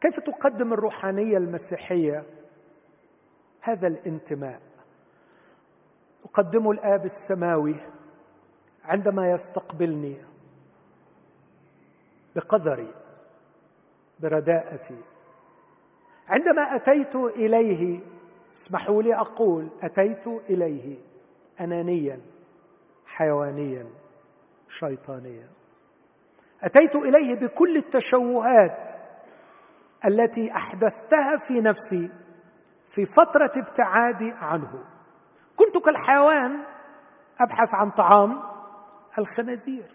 [0.00, 2.26] كيف تقدم الروحانية المسيحية؟
[3.60, 4.62] هذا الانتماء.
[6.24, 7.76] اقدمه الآب السماوي
[8.84, 10.16] عندما يستقبلني
[12.36, 12.94] بقدري
[14.20, 15.02] برداءتي.
[16.28, 18.00] عندما أتيت إليه
[18.56, 20.98] اسمحوا لي أقول أتيت إليه
[21.60, 22.20] انانيا
[23.06, 23.86] حيوانيا
[24.68, 25.48] شيطانيا.
[26.62, 28.90] أتيت إليه بكل التشوهات
[30.06, 32.10] التي أحدثتها في نفسي
[32.90, 34.84] في فترة ابتعادي عنه.
[35.56, 36.60] كنت كالحيوان
[37.40, 38.42] أبحث عن طعام
[39.18, 39.90] الخنازير.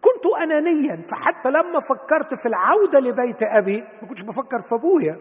[0.00, 5.18] كنت انانيا فحتى لما فكرت في العودة لبيت أبي ما كنتش بفكر في أبويا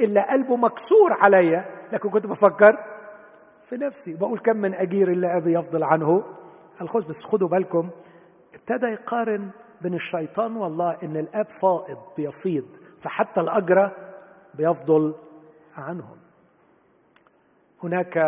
[0.00, 2.72] إلا قلبه مكسور عليا لكن كنت بفكر
[3.68, 4.14] في نفسي.
[4.16, 6.24] بقول كم من أجير إلا أبي يفضل عنه.
[6.80, 7.90] الخبز بس خدوا بالكم
[8.54, 9.50] ابتدى يقارن
[9.80, 12.66] بين الشيطان والله إن الآب فائض بيفيض
[13.00, 13.96] فحتى الاجره
[14.54, 15.14] بيفضل
[15.74, 16.16] عنهم.
[17.82, 18.18] هناك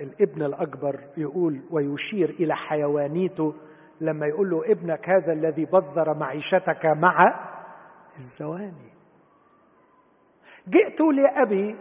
[0.00, 3.54] الابن الأكبر يقول ويشير إلى حيوانيته
[4.00, 7.34] لما يقول له ابنك هذا الذي بذر معيشتك مع
[8.16, 8.92] الزواني.
[10.68, 11.76] جئت لأبي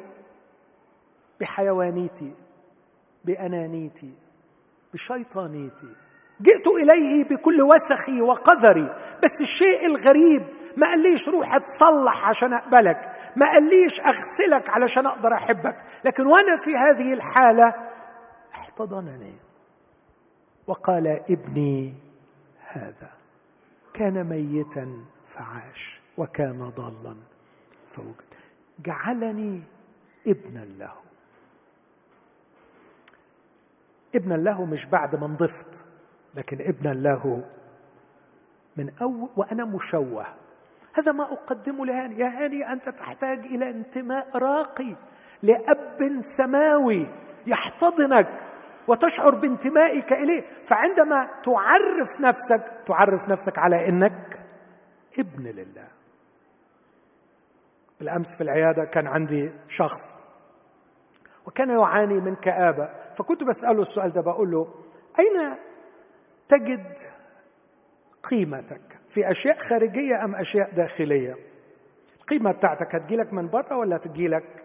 [1.39, 2.35] بحيوانيتي
[3.25, 4.13] بأنانيتي
[4.93, 5.95] بشيطانيتي.
[6.41, 10.41] جئت إليه بكل وسخي وقذري بس الشيء الغريب
[10.77, 15.75] ما قاليش روح اتصلح عشان أقبلك ما قاليش أغسلك علشان أقدر أحبك
[16.05, 17.73] لكن وأنا في هذه الحالة
[18.53, 19.35] احتضنني
[20.67, 21.93] وقال ابني
[22.67, 23.11] هذا
[23.93, 27.15] كان ميتا فعاش وكان ضالا
[27.91, 28.33] فوجد
[28.79, 29.63] جعلني
[30.27, 30.93] ابنا له.
[34.15, 35.85] ابنا له مش بعد ما نضفت.
[36.39, 37.45] لكن ابنا له
[38.77, 40.25] من أول وأنا مشوه.
[40.93, 44.95] هذا ما أقدمه لهاني يا هاني أنت تحتاج إلى انتماء راقي
[45.43, 47.07] لأب سماوي
[47.47, 48.27] يحتضنك
[48.87, 50.43] وتشعر بانتمائك إليه.
[50.63, 54.45] فعندما تعرف نفسك تعرف نفسك على أنك
[55.19, 55.87] ابن لله.
[57.99, 60.15] بالأمس في العيادة كان عندي شخص
[61.45, 62.89] وكان يعاني من كآبة.
[63.15, 64.67] فكنت بسأله السؤال ده بقول له
[65.19, 65.55] أين
[66.49, 66.97] تجد
[68.29, 71.35] قيمتك في أشياء خارجية أم أشياء داخلية.
[72.19, 74.63] القيمة بتاعتك هتجيلك من بره ولا هتجيلك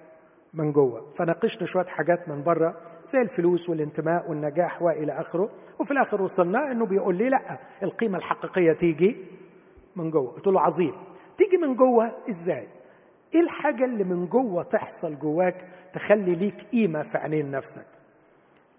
[0.54, 5.50] من جوه؟ فناقشنا شوية حاجات من بره زي الفلوس والانتماء والنجاح وإلى آخره.
[5.80, 9.16] وفي الآخر وصلنا إنه بيقول لي لا القيمة الحقيقية تيجي
[9.96, 10.32] من جوه.
[10.32, 10.94] قلت له عظيم.
[11.38, 12.68] تيجي من جوه إزاي؟
[13.34, 17.86] إيه الحاجة اللي من جوه تحصل جواك تخلي ليك قيمة في عينين نفسك؟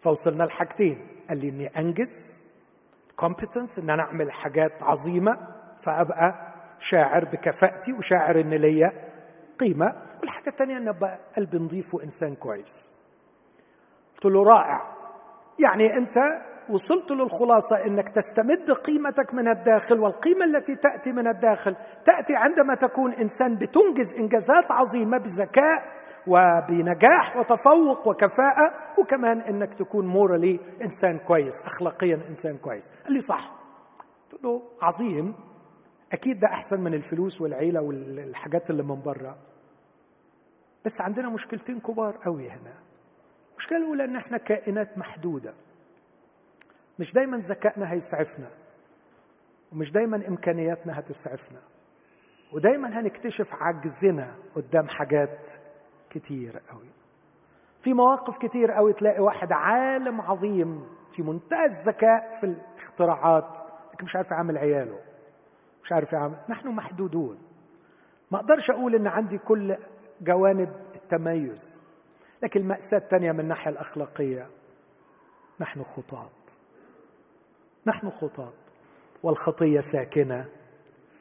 [0.01, 1.07] فوصلنا لحاجتين.
[1.29, 2.44] قال لي إني أنجز
[3.15, 5.37] كومبتنس إن أنا أعمل حاجات عظيمة
[5.79, 8.91] فأبقى شاعر بكفاءتي وشاعر إن ليا
[9.59, 9.95] قيمة.
[10.21, 12.89] والحاجة الثانية إن أبقى قلبي نظيف وإنسان كويس.
[14.15, 14.95] قلت له رائع.
[15.59, 16.17] يعني أنت
[16.69, 23.11] وصلت للخلاصة إنك تستمد قيمتك من الداخل والقيمة التي تأتي من الداخل تأتي عندما تكون
[23.13, 25.94] إنسان بتنجز إنجازات عظيمة بذكاء
[26.27, 32.91] وبنجاح وتفوق وكفاءة وكمان إنك تكون مورالي إنسان كويس اخلاقيا إنسان كويس.
[33.05, 33.51] قال لي صح.
[34.31, 35.35] قلت له عظيم.
[36.11, 39.37] أكيد ده أحسن من الفلوس والعيلة والحاجات اللي من بره
[40.85, 42.79] بس عندنا مشكلتين كبار قوي هنا.
[43.51, 45.53] المشكلة الأولى إن إحنا كائنات محدودة.
[46.99, 48.49] مش دايما ذكائنا هيسعفنا
[49.71, 51.59] ومش دايما إمكانياتنا هتسعفنا.
[52.53, 55.51] ودايما هنكتشف عجزنا قدام حاجات
[56.15, 56.89] كتير قوي.
[57.79, 63.57] في مواقف كتير قوي تلاقي واحد عالم عظيم في منتهى الذكاء في الاختراعات
[63.93, 64.99] لكن مش عارف يعمل عياله
[65.83, 67.37] مش عارف يعمل نحن محدودون.
[68.31, 69.77] ما أقدرش أقول إن عندي كل
[70.21, 71.81] جوانب التميز
[72.43, 74.49] لكن المأساة الثانية من الناحية الأخلاقية
[75.59, 76.31] نحن خطاة.
[77.85, 78.53] نحن خطاة
[79.23, 80.49] والخطية ساكنة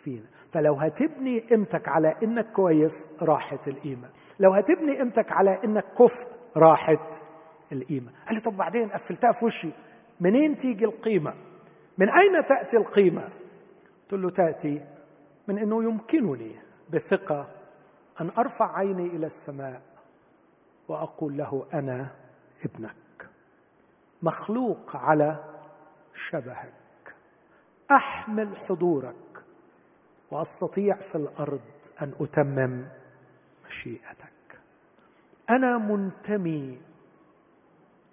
[0.03, 0.34] فينا.
[0.55, 4.11] فلو هتبني قيمتك على إنك كويس راحت القيمة.
[4.41, 7.23] لو هتبني قيمتك على إنك كفء راحت
[7.73, 8.13] القيمة.
[8.27, 9.73] قال لي طب بعدين قفلتها في وشي.
[10.21, 11.35] منين تيجي القيمة؟
[11.99, 13.29] من أين تأتي القيمة؟
[14.03, 14.85] قلت له تأتي
[15.49, 16.53] من إنه يمكنني
[16.91, 17.51] بثقة
[18.21, 19.83] أن أرفع عيني إلى السماء
[20.89, 22.11] وأقول له أنا
[22.65, 23.31] ابنك.
[24.23, 25.45] مخلوق على
[26.15, 27.15] شبهك.
[27.91, 29.44] أحمل حضورك.
[30.35, 31.61] وأستطيع في الأرض
[32.03, 32.89] أن أتمم
[33.67, 34.61] مشيئتك.
[35.51, 36.83] أنا منتمي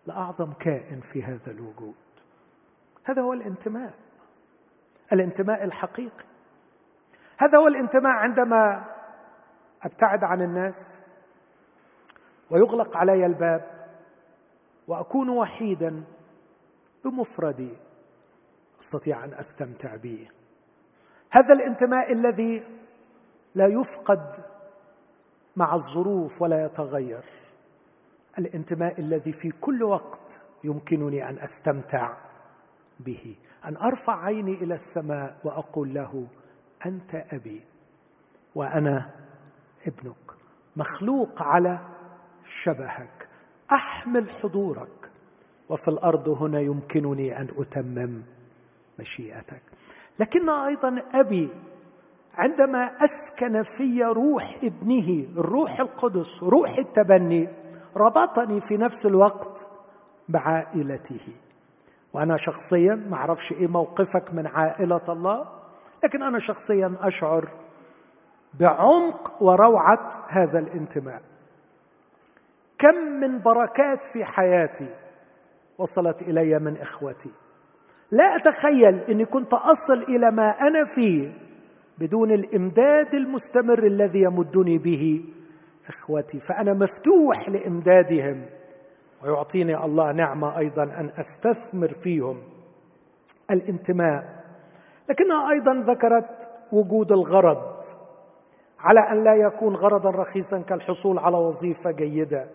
[0.05, 1.95] لأعظم كائن في هذا الوجود.
[3.03, 3.93] هذا هو الانتماء.
[5.13, 6.25] الانتماء الحقيقي.
[7.37, 8.89] هذا هو الانتماء عندما
[9.83, 10.99] أبتعد عن الناس
[12.51, 13.89] ويغلق علي الباب
[14.87, 16.03] وأكون وحيدا
[17.05, 17.77] بمفردي
[18.79, 20.29] أستطيع أن أستمتع به.
[21.31, 22.63] هذا الانتماء الذي
[23.55, 24.45] لا يفقد
[25.55, 27.25] مع الظروف ولا يتغير.
[28.39, 32.17] الانتماء الذي في كل وقت يمكنني أن أستمتع
[32.99, 33.35] به.
[33.65, 36.27] أن أرفع عيني إلى السماء وأقول له
[36.85, 37.65] أنت أبي
[38.55, 39.09] وأنا
[39.87, 40.31] ابنك.
[40.75, 41.79] مخلوق على
[42.45, 43.27] شبهك.
[43.71, 45.11] أحمل حضورك.
[45.69, 48.23] وفي الأرض هنا يمكنني أن أتمم
[48.99, 49.63] مشيئتك.
[50.19, 51.49] لكن أيضا أبي
[52.33, 57.49] عندما أسكن في روح ابنه الروح القدس روح التبني
[57.97, 59.67] ربطني في نفس الوقت
[60.29, 61.27] بعائلته.
[62.13, 65.47] وأنا شخصيا ما أعرفش إيه موقفك من عائلة الله
[66.03, 67.49] لكن أنا شخصيا أشعر
[68.59, 71.21] بعمق وروعة هذا الانتماء.
[72.79, 74.95] كم من بركات في حياتي
[75.77, 77.31] وصلت إلي من إخوتي.
[78.11, 81.33] لا أتخيل إني كنت أصل إلى ما أنا فيه
[81.97, 85.25] بدون الإمداد المستمر الذي يمدني به
[85.87, 88.45] إخوتي فأنا مفتوح لإمدادهم
[89.23, 92.43] ويعطيني الله نعمة أيضا أن أستثمر فيهم.
[93.51, 94.43] الانتماء.
[95.09, 97.83] لكنها أيضا ذكرت وجود الغرض
[98.79, 102.49] على أن لا يكون غرضا رخيصا كالحصول على وظيفة جيدة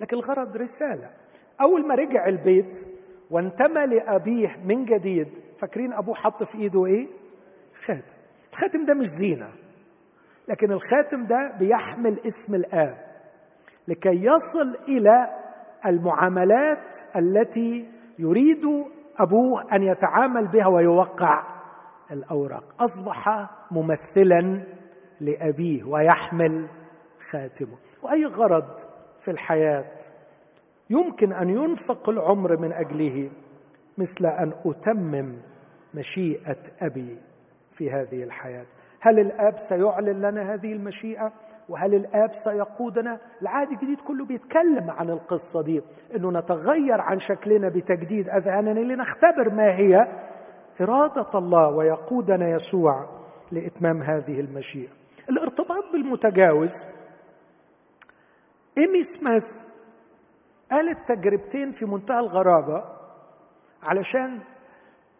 [0.00, 1.10] لكن الغرض رسالة.
[1.60, 2.86] أول ما رجع البيت
[3.32, 5.28] وانتمى لأبيه من جديد.
[5.58, 7.06] فاكرين أبوه حط في إيده إيه؟
[7.84, 8.14] خاتم.
[8.52, 9.48] الخاتم ده مش زينة
[10.48, 12.98] لكن الخاتم ده بيحمل اسم الآب
[13.88, 15.26] لكي يصل إلى
[15.86, 18.64] المعاملات التي يريد
[19.18, 21.42] أبوه أن يتعامل بها ويوقع
[22.10, 22.64] الأوراق.
[22.80, 24.62] أصبح ممثلا
[25.20, 26.68] لأبيه ويحمل
[27.30, 27.76] خاتمه.
[28.02, 28.78] وأي غرض
[29.20, 29.98] في الحياة؟
[30.90, 33.30] يمكن أن ينفق العمر من أجله
[33.98, 35.36] مثل أن أتمم
[35.94, 37.18] مشيئة أبي
[37.70, 38.66] في هذه الحياة.
[39.00, 41.32] هل الأب سيعلن لنا هذه المشيئة؟
[41.68, 45.82] وهل الأب سيقودنا؟ العهد الجديد كله بيتكلم عن القصة دي
[46.16, 49.96] إنه نتغير عن شكلنا بتجديد أذهاننا لنختبر ما هي
[50.80, 53.08] إرادة الله ويقودنا يسوع
[53.52, 54.90] لإتمام هذه المشيئة.
[55.30, 56.72] الارتباط بالمتجاوز
[58.78, 59.44] إيمي سميث
[60.72, 62.84] قالت تجربتين في منتهى الغرابة
[63.82, 64.38] علشان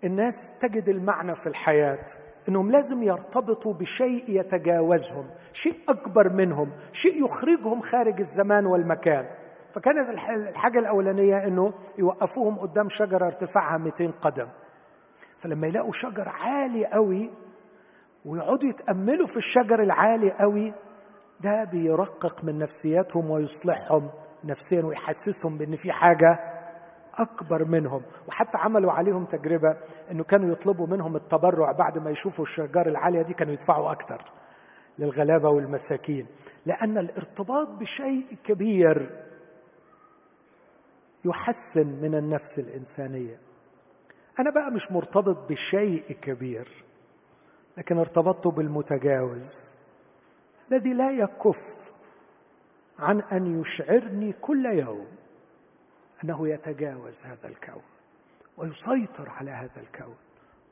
[0.05, 2.07] الناس تجد المعنى في الحياة
[2.49, 9.27] إنهم لازم يرتبطوا بشيء يتجاوزهم شيء أكبر منهم شيء يخرجهم خارج الزمان والمكان.
[9.73, 10.09] فكانت
[10.49, 14.49] الحاجة الأولانية إنه يوقفوهم قدام شجرة ارتفاعها 200 قدم.
[15.37, 17.31] فلما يلاقوا شجر عالي قوي
[18.25, 20.75] ويقعدوا يتأملوا في الشجر العالي قوي
[21.41, 24.11] ده بيرقق من نفسياتهم ويصلحهم.
[24.45, 26.39] نفسيا ويحسسهم بإن في حاجة
[27.15, 28.03] أكبر منهم.
[28.29, 29.77] وحتى عملوا عليهم تجربة
[30.11, 34.25] إنه كانوا يطلبوا منهم التبرع بعد ما يشوفوا الشجار العالية دي كانوا يدفعوا أكتر
[34.99, 36.27] للغلابة والمساكين.
[36.67, 39.23] لأن الارتباط بشيء كبير
[41.25, 43.39] يحسن من النفس الإنسانية.
[44.41, 46.69] أنا بقى مش مرتبط بشيء كبير
[47.79, 49.75] لكن ارتبطت بالمتجاوز
[50.73, 51.93] الذي لا يكف
[52.99, 55.09] عن أن يشعرني كل يوم
[56.25, 57.83] أنه يتجاوز هذا الكون
[58.57, 60.17] ويسيطر على هذا الكون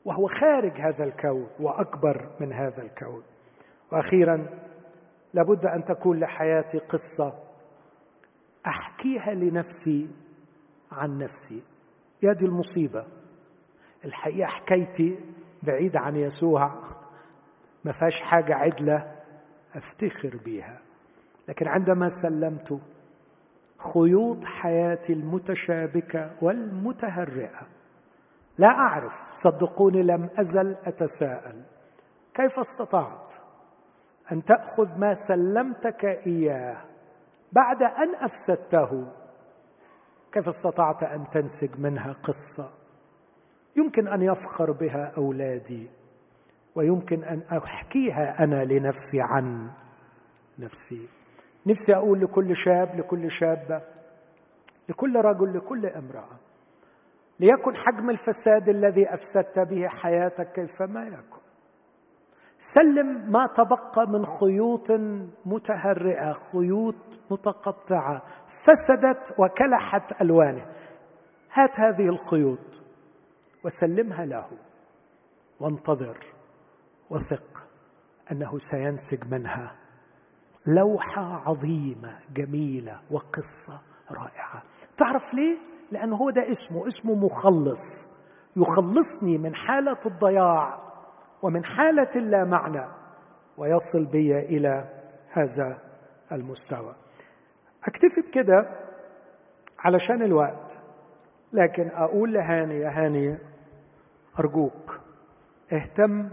[0.05, 3.23] وهو خارج هذا الكون وأكبر من هذا الكون.
[3.93, 4.47] وأخيرا
[5.35, 7.39] لابد أن تكون لحياتي قصة
[8.67, 10.09] أحكيها لنفسي
[10.93, 11.63] عن نفسي.
[12.23, 13.07] يا دي المصيبة.
[14.05, 15.25] الحقيقة حكايتي
[15.63, 16.73] بعيدة عن يسوع
[17.85, 19.17] ما فيهاش حاجة عدلة
[19.75, 20.81] أفتخر بيها.
[21.51, 22.81] لكن عندما سلمت
[23.95, 27.67] خيوط حياتي المتشابكة والمتهرئة.
[28.59, 31.63] لا أعرف صدقوني لم أزل أتساءل.
[32.35, 33.29] كيف استطعت؟
[34.33, 36.85] أن تأخذ ما سلمتك إياه
[37.53, 39.13] بعد أن أفسدته.
[40.33, 42.69] كيف استطعت أن تنسج منها قصة؟
[43.77, 45.91] يمكن أن يفخر بها أولادي
[46.75, 49.71] ويمكن أن أحكيها أنا لنفسي عن
[50.59, 51.20] نفسي.
[51.67, 53.83] نفسي أقول لكل شاب لكل شابة
[54.89, 56.39] لكل رجل لكل امرأة
[57.41, 61.41] ليكن حجم الفساد الذي أفسدت به حياتك كيفما يكن.
[62.59, 64.91] سلم ما تبقى من خيوط
[65.47, 66.95] متهرئة خيوط
[67.31, 70.67] متقطعة فسدت وكلحت ألوانه.
[71.53, 72.83] هات هذه الخيوط
[73.65, 74.47] وسلمها له
[75.61, 76.19] وانتظر
[77.11, 77.67] وثق
[78.33, 79.80] أنه سينسج منها.
[80.67, 83.81] لوحة عظيمة جميلة وقصة
[84.11, 84.63] رائعة.
[84.97, 85.57] تعرف ليه؟
[85.91, 88.09] لأنه هو ده اسمه اسمه مخلص.
[88.57, 90.79] يخلصني من حالة الضياع
[91.43, 92.85] ومن حالة اللا معنى
[93.59, 94.89] ويصل بي إلى
[95.31, 95.79] هذا
[96.33, 96.95] المستوى.
[97.85, 98.81] أكتفي بكده
[99.79, 100.79] علشان الوقت
[101.53, 103.39] لكن أقول لهاني يا هاني
[104.39, 105.01] أرجوك
[105.73, 106.29] اهتم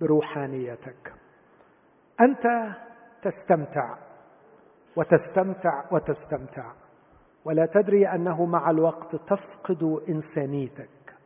[0.00, 1.14] بروحانيتك.
[2.20, 2.46] أنت
[3.22, 3.96] تستمتع
[4.96, 6.72] وتستمتع وتستمتع.
[7.44, 11.16] ولا تدري أنه مع الوقت تفقد إنسانيتك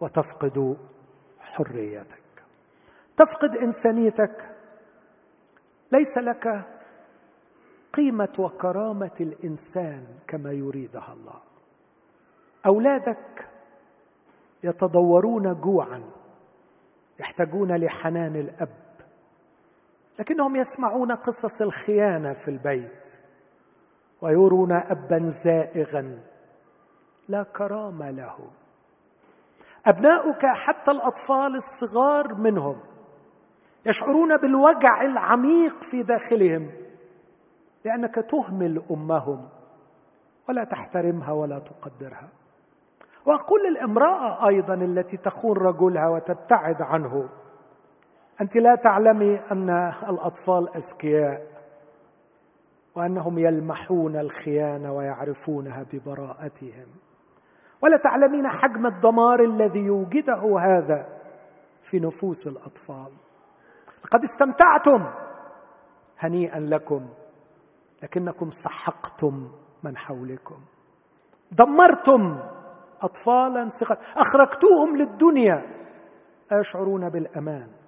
[0.00, 0.76] وتفقد
[1.38, 2.44] حريتك.
[3.16, 4.56] تفقد إنسانيتك
[5.92, 6.64] ليس لك
[7.92, 11.42] قيمة وكرامة الإنسان كما يريدها الله.
[12.66, 13.48] أولادك
[14.64, 16.02] يتضورون جوعا
[17.20, 18.79] يحتاجون لحنان الأب.
[20.18, 23.06] لكنهم يسمعون قصص الخيانة في البيت
[24.22, 26.18] ويرون أبا زائغا
[27.28, 28.36] لا كرامة له.
[29.86, 32.80] أبناؤك حتى الأطفال الصغار منهم
[33.86, 36.70] يشعرون بالوجع العميق في داخلهم
[37.84, 39.48] لأنك تهمل أمهم
[40.48, 42.28] ولا تحترمها ولا تقدرها.
[43.26, 47.28] وأقول للامرأة أيضا التي تخون رجلها وتبتعد عنه
[48.40, 49.70] أنت لا تعلمي أن
[50.08, 51.46] الأطفال اذكياء
[52.94, 56.86] وأنهم يلمحون الخيانة ويعرفونها ببراءتهم.
[57.82, 61.08] ولا تعلمين حجم الدمار الذي يوجده هذا
[61.82, 63.12] في نفوس الأطفال.
[64.04, 65.06] لقد استمتعتم
[66.18, 67.08] هنيئا لكم
[68.02, 69.50] لكنكم سحقتم
[69.82, 70.60] من حولكم.
[71.52, 72.38] دمرتم
[73.02, 75.62] اطفالا صغار أخرجتوهم للدنيا
[76.50, 77.79] لا يشعرون بالأمان.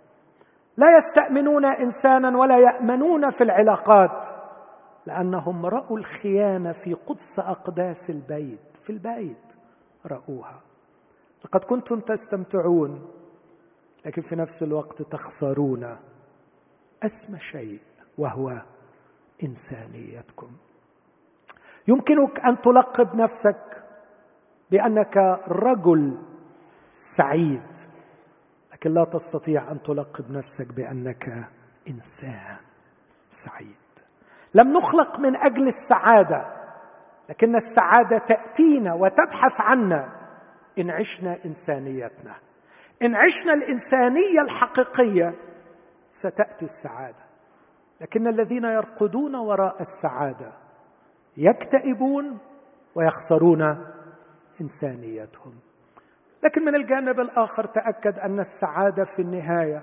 [0.76, 4.26] لا يستأمنون إنسانا ولا يأمنون في العلاقات
[5.06, 9.54] لأنهم رأوا الخيانة في قدس أقداس البيت في البيت
[10.06, 10.62] رأوها.
[11.44, 13.10] لقد كنتم تستمتعون
[14.06, 15.96] لكن في نفس الوقت تخسرون.
[17.02, 17.80] أسمى شيء
[18.18, 18.62] وهو
[19.44, 20.50] إنسانيتكم.
[21.88, 23.84] يمكنك أن تلقب نفسك
[24.70, 25.16] بأنك
[25.48, 26.18] رجل
[26.90, 27.62] سعيد.
[28.82, 31.50] لكن لا تستطيع أن تلقب نفسك بأنك
[31.88, 32.56] إنسان
[33.30, 33.76] سعيد.
[34.54, 36.46] لم نخلق من أجل السعادة
[37.28, 40.12] لكن السعادة تأتينا وتبحث عنا.
[40.78, 42.36] إن عشنا إنسانيتنا
[43.02, 45.34] إن عشنا الإنسانية الحقيقية
[46.10, 47.24] ستأتي السعادة.
[48.00, 50.52] لكن الذين يرقدون وراء السعادة
[51.36, 52.38] يكتئبون
[52.94, 53.86] ويخسرون
[54.60, 55.54] إنسانيتهم.
[56.42, 59.82] لكن من الجانب الآخر تأكد أن السعادة في النهاية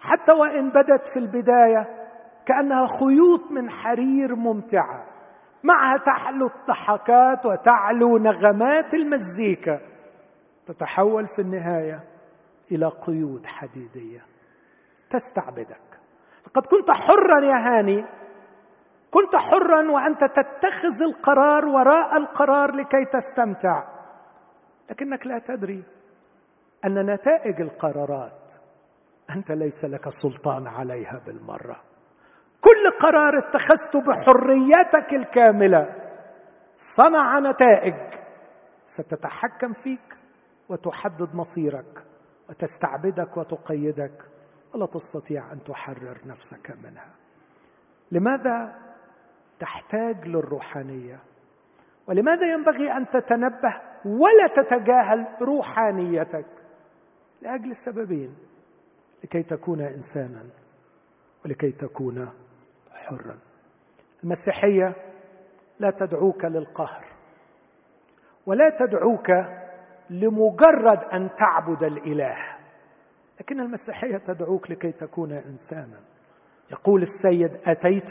[0.00, 2.08] حتى وإن بدت في البداية
[2.46, 5.06] كأنها خيوط من حرير ممتعه
[5.62, 9.80] معها تحلو الضحكات وتعلو نغمات المزيكا
[10.66, 12.04] تتحول في النهاية
[12.72, 14.26] إلى قيود حديدية.
[15.10, 15.80] تستعبدك.
[16.46, 18.04] لقد كنت حرا يا هاني
[19.10, 23.93] كنت حرا وأنت تتخذ القرار وراء القرار لكي تستمتع.
[24.90, 25.82] لكنك لا تدري
[26.84, 28.52] أن نتائج القرارات
[29.30, 31.82] أنت ليس لك سلطان عليها بالمرة.
[32.60, 35.94] كل قرار اتخذته بحريتك الكاملة
[36.78, 37.94] صنع نتائج
[38.84, 40.16] ستتحكم فيك
[40.68, 42.04] وتحدد مصيرك
[42.48, 44.24] وتستعبدك وتقيدك
[44.74, 47.14] ولا تستطيع أن تحرر نفسك منها.
[48.12, 48.78] لماذا
[49.58, 51.20] تحتاج للروحانية؟
[52.06, 56.46] ولماذا ينبغي أن تتنبه ولا تتجاهل روحانيتك
[57.42, 58.34] لأجل السببين
[59.24, 60.46] لكي تكون انسانا
[61.44, 62.28] ولكي تكون
[62.90, 63.38] حرا.
[64.24, 64.96] المسيحية
[65.78, 67.04] لا تدعوك للقهر
[68.46, 69.30] ولا تدعوك
[70.10, 72.36] لمجرد أن تعبد الإله
[73.40, 76.00] لكن المسيحية تدعوك لكي تكون انسانا.
[76.72, 78.10] يقول السيد أتيت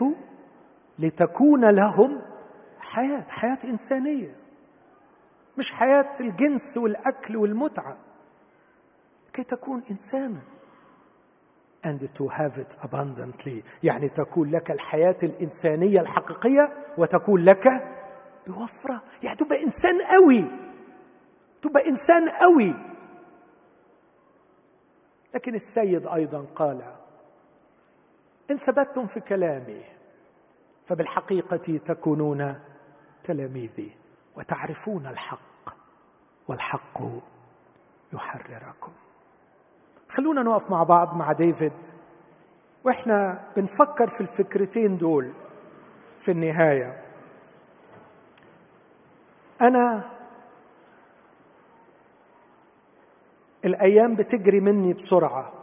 [1.00, 2.22] لتكون لهم
[2.80, 4.43] حياة حياة إنسانية.
[5.58, 7.98] مش حياة الجنس والأكل والمتعة.
[9.34, 10.42] كي تكون انسانا.
[11.86, 13.64] And to have it abundantly.
[13.84, 17.64] يعني تكون لك الحياة الإنسانية الحقيقية وتكون لك
[18.48, 19.02] بوفرة.
[19.24, 20.46] يعني تبقى إنسان قوي.
[21.62, 22.74] تبقى إنسان قوي.
[25.36, 26.82] لكن السيد أيضا قال
[28.52, 29.84] إن ثبتتم في كلامي
[30.86, 32.60] فبالحقيقة تكونون
[33.24, 34.03] تلاميذي.
[34.36, 35.76] وتعرفون الحق
[36.48, 37.02] والحق
[38.14, 38.92] يحرركم.
[40.10, 41.74] خلونا نقف مع بعض مع ديفيد.
[42.84, 45.34] وإحنا بنفكر في الفكرتين دول
[46.18, 47.04] في النهاية.
[49.62, 50.04] أنا
[53.66, 55.54] الأيام بتجري مني بسرعة.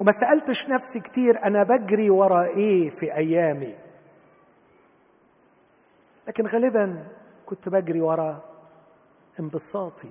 [0.00, 3.85] وما سألتش نفسي كتير أنا بجري ورا إيه في أيامي.
[6.28, 7.06] لكن غالبا
[7.46, 8.42] كنت بجري ورا
[9.40, 10.10] انبساطي.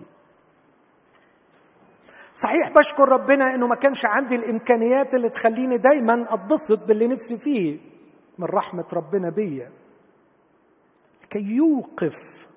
[2.33, 7.79] صحيح بشكر ربنا إنه ما كانش عندي الإمكانيات اللي تخليني دايما أتبسط باللي نفسي فيه
[8.39, 9.71] من رحمة ربنا بيا.
[11.29, 12.47] كي يوقف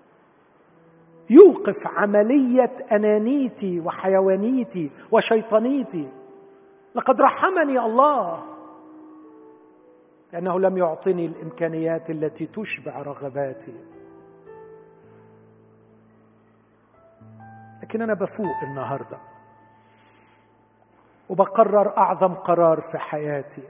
[1.31, 6.13] يوقف عملية أنانيتي وحيوانيتي وشيطانيتي.
[6.95, 8.58] لقد رحمني الله.
[10.33, 13.85] لأنه لم يعطني الإمكانيات التي تشبع رغباتي.
[17.83, 19.19] لكن أنا بفوق النهارده.
[21.29, 23.69] وبقرر أعظم قرار في حياتي.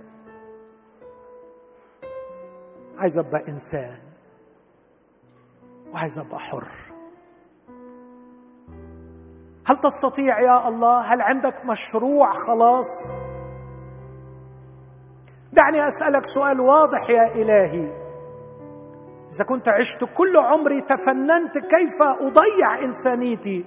[2.99, 3.99] عايز أبقى إنسان.
[5.93, 6.69] وعايز أبقى حر.
[9.67, 13.13] هل تستطيع يا الله؟ هل عندك مشروع؟ خلاص.
[15.59, 18.09] دعني أسألك سؤال واضح يا إلهي.
[19.35, 23.65] إذا كنت عشت كل عمري تفننت كيف أضيع إنسانيتي؟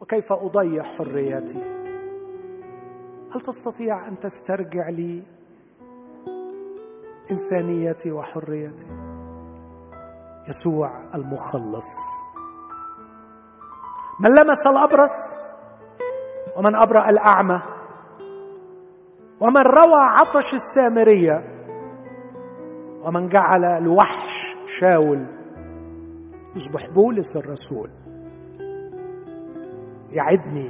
[0.00, 1.62] وكيف أضيع حريتي
[3.34, 5.22] هل تستطيع أن تسترجع لي
[7.30, 8.86] إنسانيتي وحريتي
[10.48, 11.96] يسوع المخلص.
[14.20, 15.36] من لمس الأبرص
[16.56, 17.62] ومن أبرأ الأعمى
[19.42, 21.44] ومن روى عطش السامرية
[23.00, 25.26] ومن جعل الوحش شاول
[26.56, 27.90] يصبح بولس الرسول
[30.10, 30.68] يعدني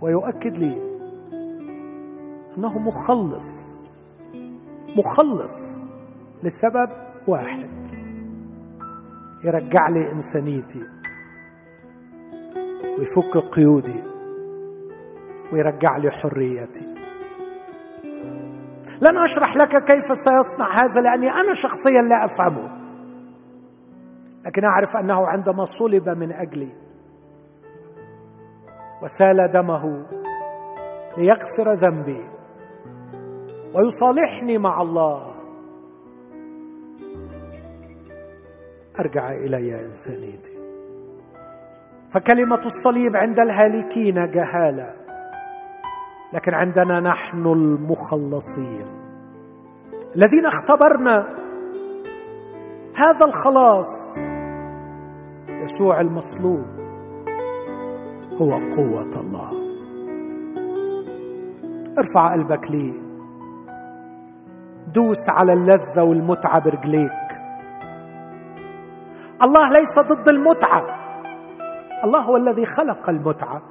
[0.00, 0.76] ويؤكد لي
[2.58, 3.80] أنه مخلص
[4.96, 5.80] مخلص
[6.42, 6.90] لسبب
[7.28, 7.70] واحد
[9.44, 10.82] يرجع لي إنسانيتي
[12.98, 14.02] ويفك قيودي
[15.52, 16.97] ويرجع لي حريتي.
[19.02, 22.78] لن أشرح لك كيف سيصنع هذا لأني أنا شخصيا لا أفهمه.
[24.46, 26.72] لكن أعرف أنه عندما صلب من أجلي
[29.02, 30.06] وسال دمه
[31.16, 32.24] ليغفر ذنبي
[33.74, 35.34] ويصالحني مع الله
[39.00, 40.58] أرجع إلي إنسانيتي.
[42.10, 44.97] فكلمة الصليب عند الهالكين جهالة.
[46.32, 48.86] لكن عندنا نحن المخلصين
[50.16, 51.26] الذين اختبرنا
[52.96, 54.18] هذا الخلاص.
[55.48, 56.66] يسوع المصلوب
[58.40, 59.52] هو قوة الله.
[61.98, 62.92] ارفع قلبك لي.
[64.94, 67.28] دوس على اللذة والمتعة برجليك.
[69.42, 70.82] الله ليس ضد المتعة.
[72.04, 73.62] الله هو الذي خلق المتعة.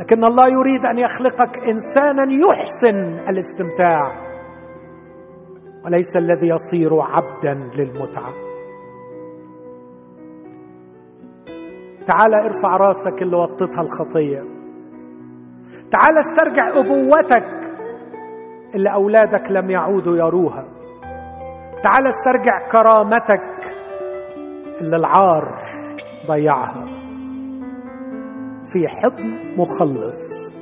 [0.00, 4.12] لكن الله يريد أن يخلقك إنسانا يحسن الاستمتاع
[5.84, 8.32] وليس الذي يصير عبدا للمتعة.
[12.06, 14.44] تعال ارفع راسك اللي وطتها الخطية.
[15.90, 17.48] تعال استرجع أبوتك
[18.74, 20.64] اللي أولادك لم يعودوا يروها.
[21.82, 23.74] تعال استرجع كرامتك
[24.80, 25.58] اللي العار
[26.26, 27.01] ضيعها.
[28.66, 30.52] في حضن مخلص.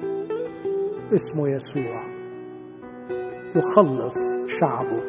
[1.14, 2.04] اسمه يسوع.
[3.56, 4.16] يخلص
[4.60, 5.02] شعبه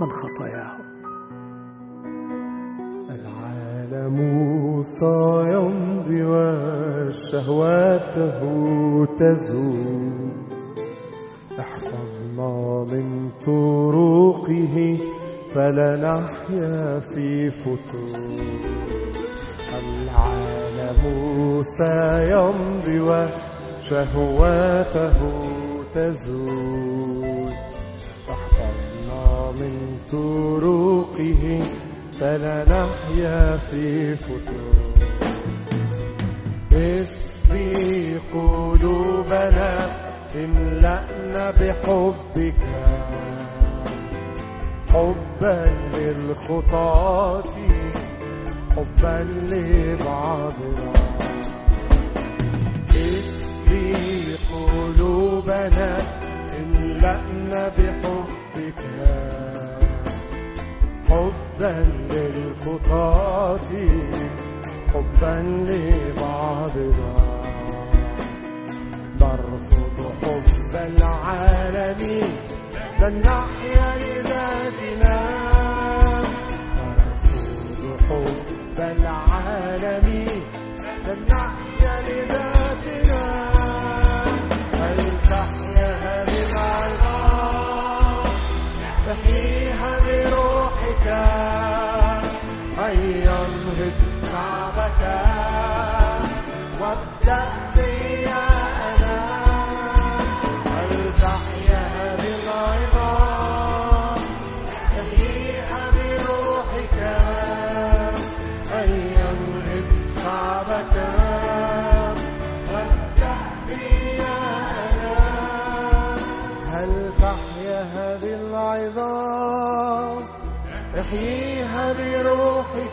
[0.00, 0.92] من خطاياهم
[3.10, 4.16] العالم
[4.82, 8.40] سيمضي وشهواته
[9.18, 10.12] تزول.
[11.58, 14.76] احفظنا من طرقه
[15.54, 18.18] فلا نحيا في فتور
[19.78, 21.02] العالم
[21.62, 23.00] سيمضي
[23.80, 24.52] وشهواته
[25.94, 27.52] تزول.
[28.30, 31.62] احفظنا من طرقه
[32.20, 34.92] فلا نحيا في فتور
[36.72, 39.72] اسقي قلوبنا
[40.34, 42.60] املأنا بحبك.
[44.88, 47.44] حبا للخطاة
[48.76, 49.16] حبا
[49.50, 51.11] لبعضنا.
[54.52, 55.98] قلوبنا
[56.60, 58.80] املأنا بحبك.
[61.08, 61.74] حبا
[62.12, 63.70] للخطاة
[64.92, 65.34] حبا
[65.68, 67.14] لبعضنا.
[69.20, 72.32] نرفض حب العالمين
[73.00, 75.18] لن نحيا لذاتنا.
[76.78, 80.41] نرفض حب العالمين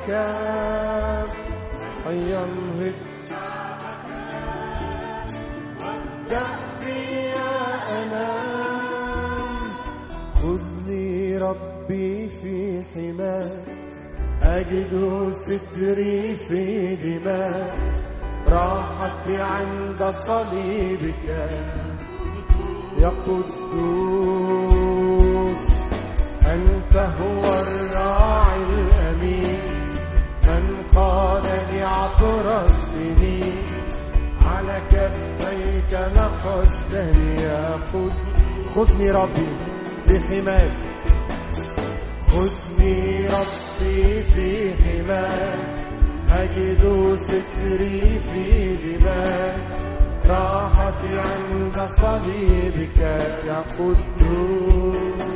[0.10, 1.30] بروحك
[2.08, 2.94] هيا انهض
[5.82, 6.48] ابدأ
[6.82, 7.54] فيا
[8.02, 8.30] أنا
[10.36, 13.66] خذني ربي في حماك
[14.44, 14.94] أجد
[15.34, 17.78] ستري في دماء.
[18.48, 21.26] راحتي عند صليبك.
[23.00, 24.54] يا قدوس
[26.46, 27.89] أنت هو الراعي
[31.84, 33.58] عبر السنين
[34.46, 38.14] على كفيك نقشتني يا قدوس
[38.76, 39.48] خذني ربي
[40.08, 40.72] في حماك.
[42.28, 45.86] خذني ربي في حماك.
[46.32, 49.60] أجد ستري في دماك.
[50.26, 52.98] راحتي عند صليبك
[53.48, 55.29] يا قدوس.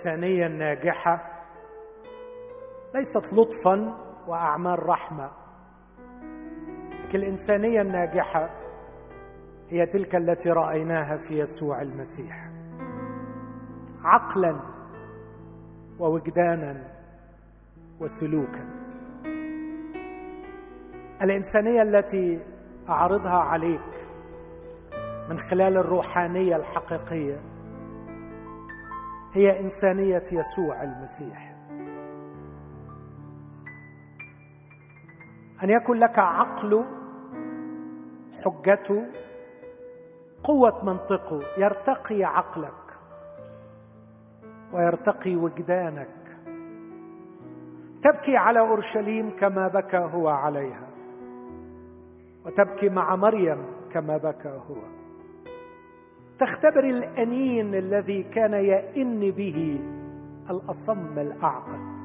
[0.00, 1.44] الانسانيه الناجحه
[2.94, 5.30] ليست لطفا وأعمال رحمة
[7.04, 8.50] لكن الانسانيه الناجحه
[9.68, 12.50] هي تلك التي رأيناها في يسوع المسيح.
[14.04, 14.56] عقلا
[15.98, 16.82] ووجدانا
[18.00, 18.68] وسلوكا.
[21.22, 22.40] الإنسانية التي
[22.88, 24.06] أعرضها عليك
[25.28, 27.40] من خلال الروحانية الحقيقية
[29.32, 31.56] هي إنسانية يسوع المسيح.
[35.62, 36.84] أن يكن لك عقل
[38.44, 39.06] حجته
[40.44, 42.98] قوة منطقه يرتقي عقلك
[44.72, 46.08] ويرتقي وجدانك.
[48.02, 50.90] تبكي على أورشليم كما بكى هو عليها
[52.46, 54.99] وتبكي مع مريم كما بكى هو.
[56.40, 59.80] تختبر الأنين الذي كان يئن به
[60.50, 61.98] الأصم الأعقد.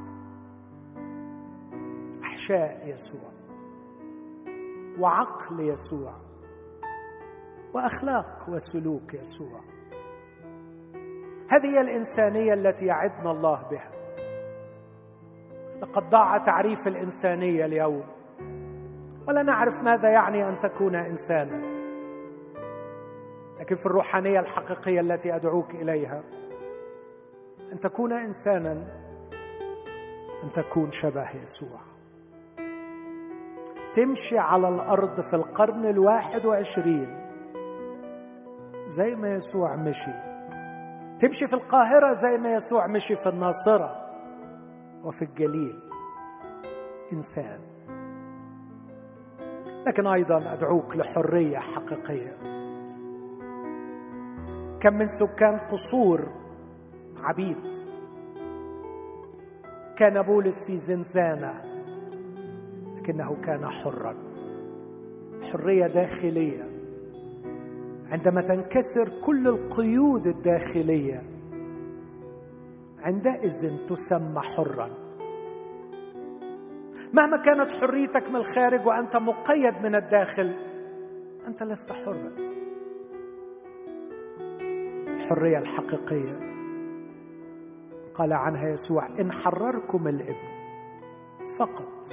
[2.24, 3.32] أحشاء يسوع
[5.00, 6.16] وعقل يسوع
[7.74, 9.60] وأخلاق وسلوك يسوع.
[11.50, 13.92] هذه هي الإنسانية التي يعدنا الله بها.
[15.82, 18.04] لقد ضاع تعريف الإنسانية اليوم.
[19.28, 21.75] ولا نعرف ماذا يعني أن تكون إنسانا.
[23.60, 26.24] لكن في الروحانية الحقيقية التي أدعوك إليها
[27.72, 28.72] أن تكون إنسانا
[30.44, 31.80] أن تكون شبه يسوع.
[33.94, 37.26] تمشي على الأرض في القرن الواحد وعشرين
[38.88, 40.12] زي ما يسوع مشي.
[41.20, 44.12] تمشي في القاهرة زي ما يسوع مشي في الناصرة
[45.04, 45.80] وفي الجليل.
[47.14, 47.60] إنسان.
[49.88, 52.55] لكن أيضا أدعوك لحرية حقيقية.
[54.80, 56.32] كم من سكان قصور
[57.18, 57.86] عبيد.
[59.98, 61.62] كان بولس في زنزانة
[62.98, 64.16] لكنه كان حرا
[65.52, 66.72] حرية داخلية.
[68.12, 71.22] عندما تنكسر كل القيود الداخلية
[73.00, 74.90] عندئذ تسمى حرا.
[77.14, 80.54] مهما كانت حريتك من الخارج وأنت مقيد من الداخل
[81.48, 82.55] أنت لست حرا.
[85.16, 86.56] الحرية الحقيقية.
[88.14, 90.56] قال عنها يسوع إن حرركم الابن
[91.60, 92.06] فقط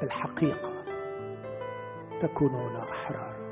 [0.00, 0.84] بالحقيقة
[2.20, 3.44] تكونون احرارا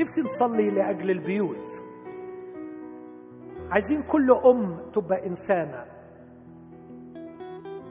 [0.00, 1.84] نفسي نصلي لأجل البيوت.
[3.70, 5.84] عايزين كل أم تبقى إنسانة.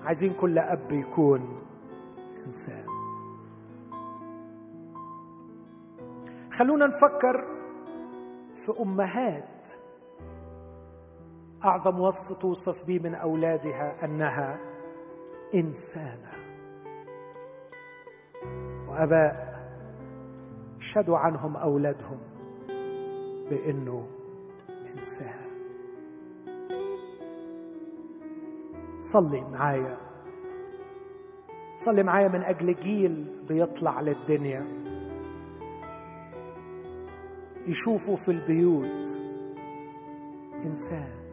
[0.04, 1.62] عايزين كل أب يكون
[2.46, 2.86] إنسان.
[6.52, 7.57] خلونا نفكر
[8.66, 9.68] في أمهات.
[11.66, 14.60] أعظم وصف توصف به من أولادها أنها
[15.56, 16.32] إنسانة.
[18.88, 19.58] واباء
[20.78, 22.20] يشهدوا عنهم أولادهم
[23.50, 24.08] بأنه
[24.98, 25.48] إنسان.
[29.00, 29.98] صلي معايا.
[31.78, 34.87] صلي معايا من أجل جيل بيطلع للدنيا.
[37.68, 39.20] يشوفوا في البيوت.
[40.66, 41.28] إنسان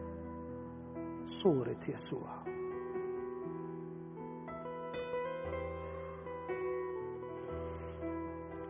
[1.25, 2.45] صورة يسوع.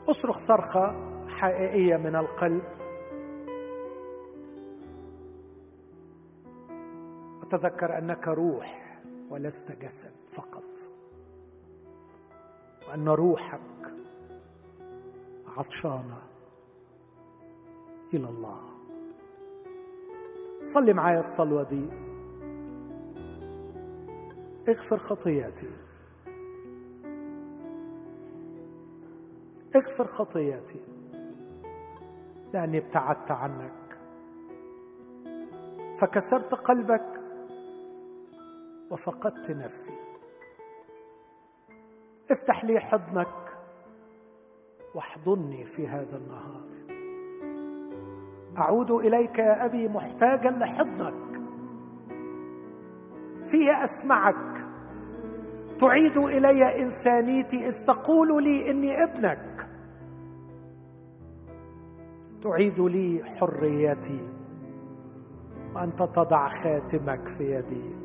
[0.07, 0.95] أصرخ صرخة
[1.27, 2.63] حقيقية من القلب.
[7.41, 10.91] وتذكر أنك روح ولست جسد فقط
[12.87, 13.61] وأن روحك
[15.57, 16.34] عطشانة.
[18.13, 18.59] إلى الله.
[20.61, 21.89] صلي معايا الصلوة دي.
[24.69, 25.71] اغفر خطياتي.
[29.75, 30.87] اغفر خطياتي.
[32.53, 33.99] لأني ابتعدت عنك.
[35.99, 37.21] فكسرت قلبك.
[38.91, 39.99] وفقدت نفسي.
[42.31, 43.57] افتح لي حضنك.
[44.95, 46.94] واحضني في هذا النهار.
[48.57, 51.41] أعود إليك يا أبي محتاجا لحضنك.
[53.45, 54.65] فيه أسمعك.
[55.79, 59.67] تعيد إلي إنسانيتي إذ تقول لي إني ابنك.
[62.43, 64.29] تعيد لي حريتي
[65.75, 67.95] وأنت تضع خاتمك في يدي.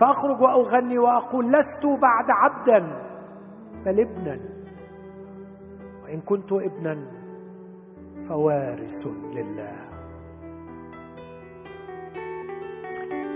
[0.00, 3.02] فأخرج وأغني وأقول لست بعد عبدا
[3.84, 4.40] بل ابنا.
[6.02, 7.21] وإن كنت ابنا
[8.18, 9.92] فوارث لله.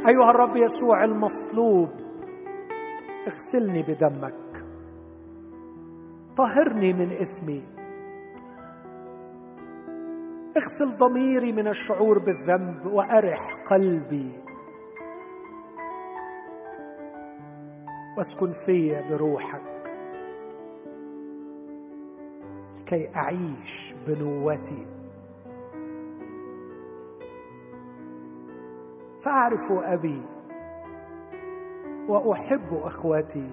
[0.09, 1.89] أيها الرب يسوع المصلوب
[3.27, 4.65] اغسلني بدمك.
[6.37, 7.63] طهرني من إثمي.
[10.57, 14.33] اغسل ضميري من الشعور بالذنب وأرح قلبي.
[18.19, 19.76] واسكن في بروحك.
[22.87, 24.87] كي أعيش بنوتي.
[29.19, 30.23] فأعرف أبي
[32.09, 33.51] وأحب اخواتي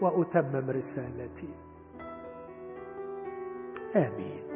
[0.00, 1.54] وأتمم رسالتي.
[3.96, 4.47] آمين.